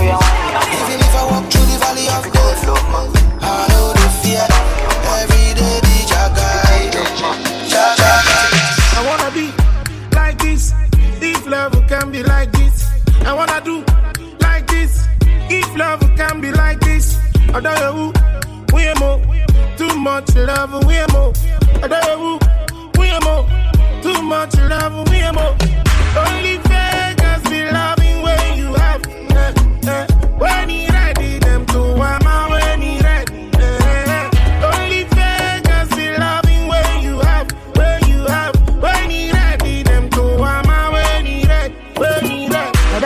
even 0.03 0.99
if 1.01 1.15
i 1.15 1.25
walk 1.31 1.45
through 1.51 1.67
the 1.71 1.79
valley 1.79 2.07
of 2.09 2.25
death 2.33 2.65
i 3.43 3.67
know 3.71 3.93
the 3.93 4.07
fear 4.23 4.47
every 5.21 5.55
day 5.59 5.81
be 5.87 5.97
jagaido 6.11 7.03
I 8.97 9.07
wanna 9.07 9.31
be 9.35 9.53
like 10.15 10.39
this. 10.39 10.73
If 11.21 11.47
love 11.47 11.73
can 11.89 12.11
be 12.11 12.23
like 12.23 12.51
this, 12.53 12.89
I 13.27 13.33
wanna 13.35 13.61
do 13.65 13.85
like 14.41 14.67
this. 14.67 15.07
If 15.51 15.77
love 15.77 16.01
can 16.17 16.41
be 16.41 16.53
like 16.53 16.81
this, 16.81 17.19
I 17.53 17.61
don't 17.61 17.81
know 17.81 18.13
who 18.71 18.95
more. 19.01 19.21
Too 19.77 19.95
much 19.99 20.35
love, 20.37 20.73
we 20.87 20.99
more. 21.13 21.33
I 21.83 21.89
don't 21.89 22.07
know 22.07 22.39
who 22.97 23.07
more. 23.27 23.45
Too 24.03 24.23
much 24.23 24.55
love, 24.57 25.09
we 25.11 25.21
more. 25.33 25.57
Only 26.17 26.64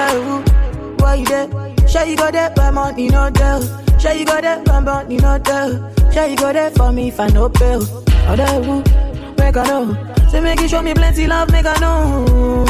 who, 0.07 0.43
why 1.03 1.15
you 1.17 1.25
there? 1.27 1.49
Sure 1.89 2.05
you 2.05 2.17
go 2.17 2.31
there, 2.31 2.51
but 2.55 2.73
money 2.73 3.09
no 3.09 3.31
tell. 3.31 3.63
Sure 3.99 4.13
you 4.13 4.25
go 4.25 4.41
there, 4.41 4.63
but 4.65 4.81
money 4.83 5.17
no 5.17 5.39
tell. 5.39 5.71
Sure 6.13 6.27
you 6.27 6.37
go 6.37 6.53
there 6.53 6.71
for 6.71 6.93
me 6.93 7.09
if 7.09 7.19
I 7.21 7.29
no 7.29 7.49
pay. 7.49 7.75
Other 8.27 8.47
who, 8.63 8.83
make 9.39 9.57
I 9.57 9.65
know. 9.67 10.15
Say 10.31 10.41
make 10.41 10.61
you 10.61 10.69
show 10.69 10.83
me 10.83 10.93
plenty 10.95 11.27
love, 11.27 11.51
make 11.51 11.65
I 11.67 11.79
know. 11.81 12.67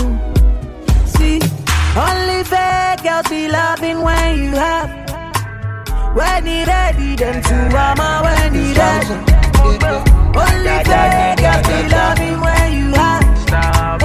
See, 1.07 1.41
only 1.99 2.45
fake 2.45 3.03
girls 3.03 3.29
be 3.29 3.49
loving 3.49 4.03
when 4.03 4.38
you 4.38 4.51
have. 4.53 4.88
When 6.14 6.47
he 6.47 6.64
ready, 6.64 7.17
them 7.17 7.43
two 7.43 7.69
mama 7.75 8.21
when 8.25 8.55
he 8.55 8.73
ready. 8.75 9.14
Only 10.38 10.85
fake 10.85 11.38
girls 11.38 11.67
be 11.67 11.88
loving 11.88 12.41
when 12.41 12.73
you 12.73 12.95
have. 12.95 14.03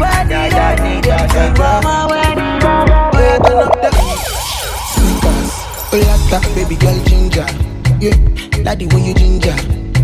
When 0.00 0.26
he 0.28 0.56
ready, 0.56 1.00
them 1.06 1.28
two 1.28 1.60
mama 1.62 2.06
ready. 3.54 3.96
Olata, 5.92 6.40
baby 6.54 6.76
girl 6.76 6.98
ginger. 7.04 7.46
Yeah, 8.00 8.16
daddy 8.64 8.86
when 8.86 9.04
you 9.04 9.14
ginger. 9.14 9.54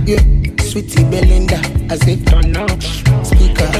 Yeah, 0.06 0.22
sweetie 0.62 1.04
Belinda. 1.04 1.58
I 1.90 1.96
say 1.96 2.16
turn 2.24 2.56
up 2.56 2.82
speakers. 3.26 3.70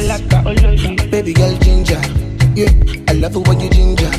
Baby 1.11 1.33
girl 1.33 1.57
ginger. 1.59 2.01
Yeah, 2.55 2.71
I 3.09 3.13
love 3.15 3.37
it 3.37 3.47
when 3.49 3.61
you 3.61 3.71
ginger. 3.71 4.11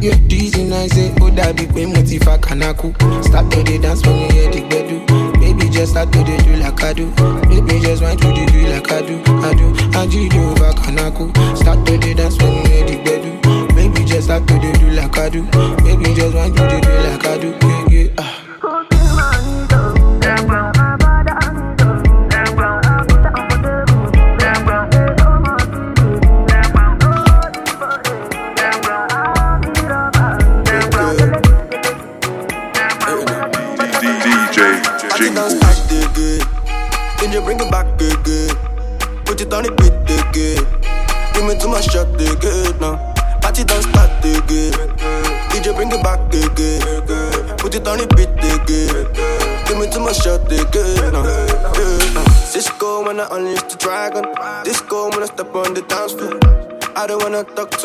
Yeah, 0.00 0.14
teasing 0.28 0.72
I 0.72 0.88
say 0.88 1.14
oh 1.20 1.30
that 1.30 1.56
big 1.56 1.72
pay 1.72 1.86
motiva 1.86 2.38
kanaku. 2.40 2.92
Start 3.24 3.50
to 3.52 3.62
the 3.62 3.78
dance 3.78 4.04
when 4.04 4.18
you 4.18 4.28
hear 4.32 4.50
the 4.50 4.60
bedu. 4.62 5.06
Baby 5.40 5.70
just 5.70 5.92
start 5.92 6.12
to 6.12 6.24
dey 6.24 6.36
do 6.38 6.56
like 6.56 6.82
I 6.82 6.92
do. 6.92 7.06
Me 7.62 7.80
just 7.80 8.02
want 8.02 8.20
to 8.20 8.34
dey 8.34 8.46
do 8.46 8.66
like 8.68 8.90
I 8.92 9.02
do, 9.02 9.22
I 9.24 9.54
do. 9.54 9.98
And 9.98 10.12
you 10.12 10.28
do 10.28 10.54
I 10.64 11.10
go. 11.10 11.32
Start 11.54 11.86
to 11.86 11.96
dey 11.98 12.14
dance 12.14 12.36
when 12.42 12.52
you 12.52 12.62
hear 12.70 12.84
the 12.86 12.96
bedu. 13.04 13.25
Start 14.26 14.44
to 14.48 14.58
do 14.58 14.90
like 14.90 15.16
I 15.18 15.28
do. 15.28 15.42
Make 15.84 16.00
me 16.00 16.12
just 16.12 16.34
want 16.34 16.56
to 16.56 16.68
dey 16.68 16.80
do 16.80 16.90
like 16.98 17.26
I 17.26 17.38
do, 17.38 17.48
yeah, 17.62 17.86
yeah. 17.90 18.08
Ah. 18.18 18.95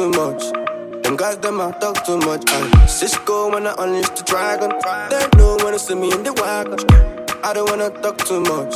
Too 0.01 0.09
much. 0.09 0.41
Them 1.03 1.15
guys, 1.15 1.37
them 1.37 1.61
I 1.61 1.69
talk 1.73 2.03
too 2.05 2.17
much. 2.17 2.43
I 2.47 2.85
Cisco 2.87 3.51
when 3.51 3.67
I 3.67 3.75
unleash 3.77 4.09
the 4.09 4.23
dragon. 4.23 4.71
They 5.11 5.37
know 5.37 5.57
when 5.63 5.73
they 5.73 5.77
see 5.77 5.93
me 5.93 6.11
in 6.11 6.23
the 6.23 6.33
wagon. 6.33 6.79
I 7.43 7.53
don't 7.53 7.69
wanna 7.69 7.91
talk 8.01 8.17
too 8.17 8.39
much. 8.41 8.73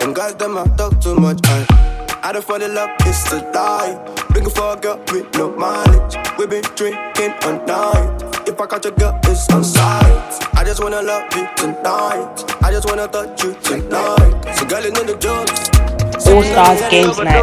Them 0.00 0.12
guys, 0.12 0.34
them 0.34 0.58
I 0.58 0.66
talk 0.76 1.00
too 1.00 1.14
much. 1.14 1.38
I 1.44 2.18
I 2.24 2.32
don't 2.32 2.44
fall 2.44 2.60
in 2.60 2.74
love, 2.74 2.90
it's 3.00 3.32
a 3.32 3.38
lie. 3.54 3.94
Looking 4.34 4.50
for 4.50 4.72
a 4.72 4.76
girl 4.76 4.98
with 5.12 5.32
no 5.34 5.54
mileage. 5.54 6.16
we 6.36 6.46
been 6.48 6.64
drinking 6.74 7.34
all 7.44 7.64
night. 7.64 8.48
If 8.48 8.60
I 8.60 8.66
catch 8.66 8.86
a 8.86 8.90
girl, 8.90 9.16
it's 9.22 9.48
on 9.50 9.62
sight. 9.62 10.56
I 10.58 10.64
just 10.64 10.82
wanna 10.82 11.02
love 11.02 11.32
you 11.36 11.46
tonight. 11.56 12.44
I 12.64 12.72
just 12.72 12.86
wanna 12.88 13.06
touch 13.06 13.44
you 13.44 13.54
tonight. 13.62 14.56
So, 14.56 14.66
girl, 14.66 14.82
you 14.82 14.90
know 14.90 15.04
the 15.04 15.16
jokes. 15.16 15.75
All 16.24 16.42
Stars 16.42 16.80
Games 16.90 17.18
Night. 17.18 17.42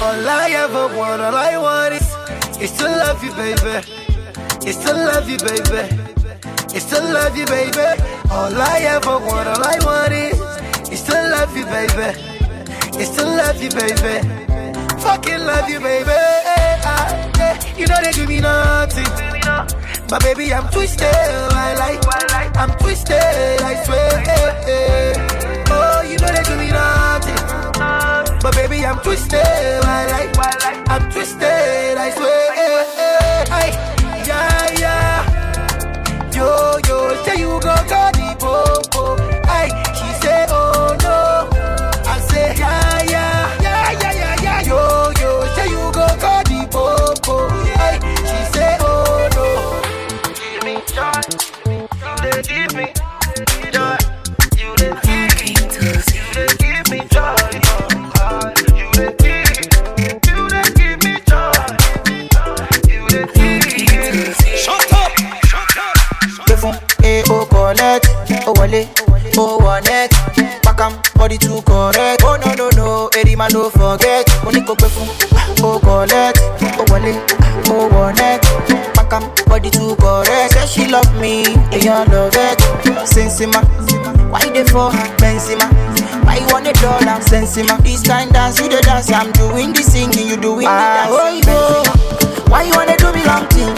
All 0.00 0.28
I 0.28 0.50
ever 0.56 0.86
want, 0.96 1.20
all 1.20 1.34
I 1.34 1.56
want 1.58 1.94
is, 1.94 2.08
is 2.60 2.72
to 2.78 2.84
love 2.84 3.22
you, 3.22 3.30
baby. 3.32 3.84
Is 4.66 4.76
to 4.78 4.92
love 4.92 5.28
you, 5.28 5.38
baby. 5.38 5.82
Is 6.74 6.84
to 6.86 7.00
love 7.00 7.36
you, 7.36 7.46
baby. 7.46 7.86
All 8.30 8.54
I 8.54 8.78
ever 8.96 9.18
want, 9.18 9.48
all 9.48 9.62
I 9.62 9.78
want 9.84 10.12
is, 10.12 10.90
is 10.90 11.02
to 11.04 11.12
love 11.12 11.56
you, 11.56 11.64
baby. 11.66 12.18
Is 12.98 13.10
to 13.16 13.24
love 13.24 13.62
you, 13.62 13.70
baby. 13.70 14.26
Fucking 15.00 15.40
love 15.44 15.68
you, 15.68 15.80
baby. 15.80 16.10
Ah, 16.88 17.30
yeah. 17.38 17.76
You 17.76 17.86
know 17.86 18.00
they 18.02 18.12
do 18.12 18.26
me 18.26 18.40
nothing. 18.40 19.06
But 20.08 20.22
baby, 20.22 20.52
I'm 20.52 20.68
twisted. 20.70 21.06
I 21.12 21.74
like, 21.78 22.56
I'm 22.56 22.70
twisted. 22.78 23.16
I 23.16 23.74
swear. 23.84 24.22
Oh, 25.68 26.02
you 26.02 26.16
know 26.18 26.32
they 26.32 26.42
do 26.42 26.56
me 26.56 26.70
nothing. 26.70 27.65
But 28.46 28.54
baby, 28.54 28.86
I'm 28.86 29.00
twisted. 29.00 29.40
I 29.42 30.06
like, 30.06 30.38
I'm 30.88 31.10
twisted. 31.10 31.42
I 31.42 32.10
swear. 32.14 32.52
Ay, 33.50 33.70
yeah, 34.24 34.78
yeah. 34.78 36.30
Yo, 36.32 36.78
yo, 36.86 37.24
say 37.24 37.40
you 37.40 37.58
go 37.58 37.74
go 37.90 38.10
the 38.14 38.36
popo. 38.38 39.16
Ay, 39.18 39.25
fún 66.66 66.74
A 67.04 67.22
O 67.30 67.46
collect, 67.46 68.06
ó 68.46 68.52
wọlé, 68.54 68.86
ó 69.36 69.58
wọ 69.58 69.80
net, 69.84 70.10
pakam 70.62 70.92
body 71.16 71.38
too 71.38 71.62
correct. 71.62 72.22
Oh 72.24 72.36
no 72.36 72.54
no 72.54 72.70
no, 72.76 73.08
eri 73.18 73.36
ma 73.36 73.48
no 73.48 73.70
forget. 73.70 74.26
Mo 74.44 74.50
ní 74.50 74.60
kó 74.66 74.74
gbé 74.74 74.88
fún 74.88 75.08
O 75.64 75.78
collect, 75.78 76.40
ó 76.78 76.84
wọlé, 76.90 77.14
ó 77.70 77.88
wọ 77.92 78.12
net, 78.16 78.40
pakam 78.94 79.22
body 79.46 79.70
too 79.70 79.94
correct. 79.96 80.52
Say 80.52 80.66
she 80.66 80.86
love 80.90 81.12
me, 81.20 81.44
èèyàn 81.70 82.10
love 82.12 82.36
it. 82.36 82.60
Sensima, 83.06 83.60
why 84.30 84.40
you 84.44 84.52
dey 84.52 84.64
for 84.64 84.90
Benzema? 85.18 85.68
Why 86.24 86.38
you 86.38 86.46
want 86.52 86.66
a 86.66 86.72
dollar? 86.72 87.20
Sensima, 87.22 87.78
this 87.84 88.02
kind 88.02 88.32
dance 88.32 88.60
you 88.60 88.68
dey 88.68 88.80
dance, 88.80 89.10
I'm 89.12 89.30
doing 89.32 89.72
the 89.72 89.82
singing, 89.82 90.28
you 90.28 90.36
doing 90.36 90.60
the 90.60 90.66
Ah, 90.68 91.06
dancing. 91.06 91.42
Benzema, 91.42 92.50
why 92.50 92.62
you 92.64 92.72
wanna 92.74 92.96
do 92.96 93.12
me 93.12 93.24
long 93.24 93.46
thing? 93.48 93.74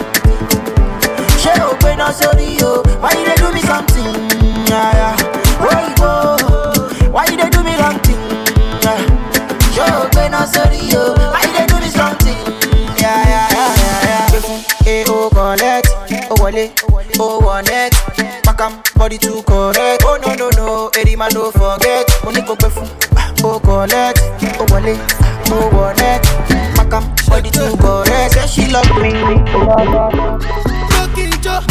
Ṣé 1.99 2.05
o 2.05 2.05
pé 2.05 2.05
náà 2.05 2.13
sórí 2.13 2.59
o. 2.63 2.83
Why 3.01 3.11
you 3.19 3.25
dey 3.27 3.37
do 3.37 3.53
me 3.53 3.61
something? 3.61 4.15
Yeah, 4.69 4.93
yeah. 4.99 5.17
oyinbo 5.61 6.11
why 7.13 7.25
you 7.31 7.37
dey 7.37 7.51
do 7.51 7.63
me 7.63 7.75
wrong 7.77 7.99
thing 8.01 8.19
yeah. 8.83 9.01
ṣé 9.75 9.85
o 9.97 10.09
pé 10.15 10.29
náà 10.29 10.47
sórí 10.47 10.95
o. 10.95 11.15
Why 11.33 11.43
you 11.47 11.53
dey 11.57 11.67
do 11.67 11.77
me 11.81 11.89
something? 11.91 12.39
Yeah, 13.01 13.23
yeah, 13.29 13.49
yeah, 13.51 13.75
yeah, 13.83 14.09
yeah. 14.09 14.29
gbé 14.31 14.41
fún 14.41 14.61
a 14.87 15.11
o 15.11 15.31
collect. 15.31 15.89
Ó 16.31 16.35
wọlé 16.43 16.71
ó 17.19 17.41
wọ 17.45 17.63
net 17.69 17.93
pakam 18.45 18.73
body 18.97 19.19
too 19.19 19.43
correct. 19.43 20.05
Oh 20.07 20.17
no 20.23 20.35
no 20.35 20.51
no. 20.57 20.91
Eri 20.99 21.17
ma 21.17 21.29
no 21.35 21.51
forget. 21.51 22.07
Mo 22.25 22.31
ní 22.31 22.43
kó 22.43 22.55
gbé 22.55 22.69
fún 22.71 22.89
o 23.45 23.59
collect. 23.59 24.21
Ó 24.61 24.65
wọlé 24.71 24.95
ó 25.51 25.59
wọ 25.75 25.93
net 25.99 26.23
pakam 26.77 27.05
body 27.29 27.51
too 27.51 27.77
correct. 27.77 28.35
Say 28.35 28.47
she 28.47 28.71
love 28.71 28.91
me. 29.03 29.11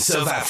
sounds 0.00 0.28
of 0.28 0.48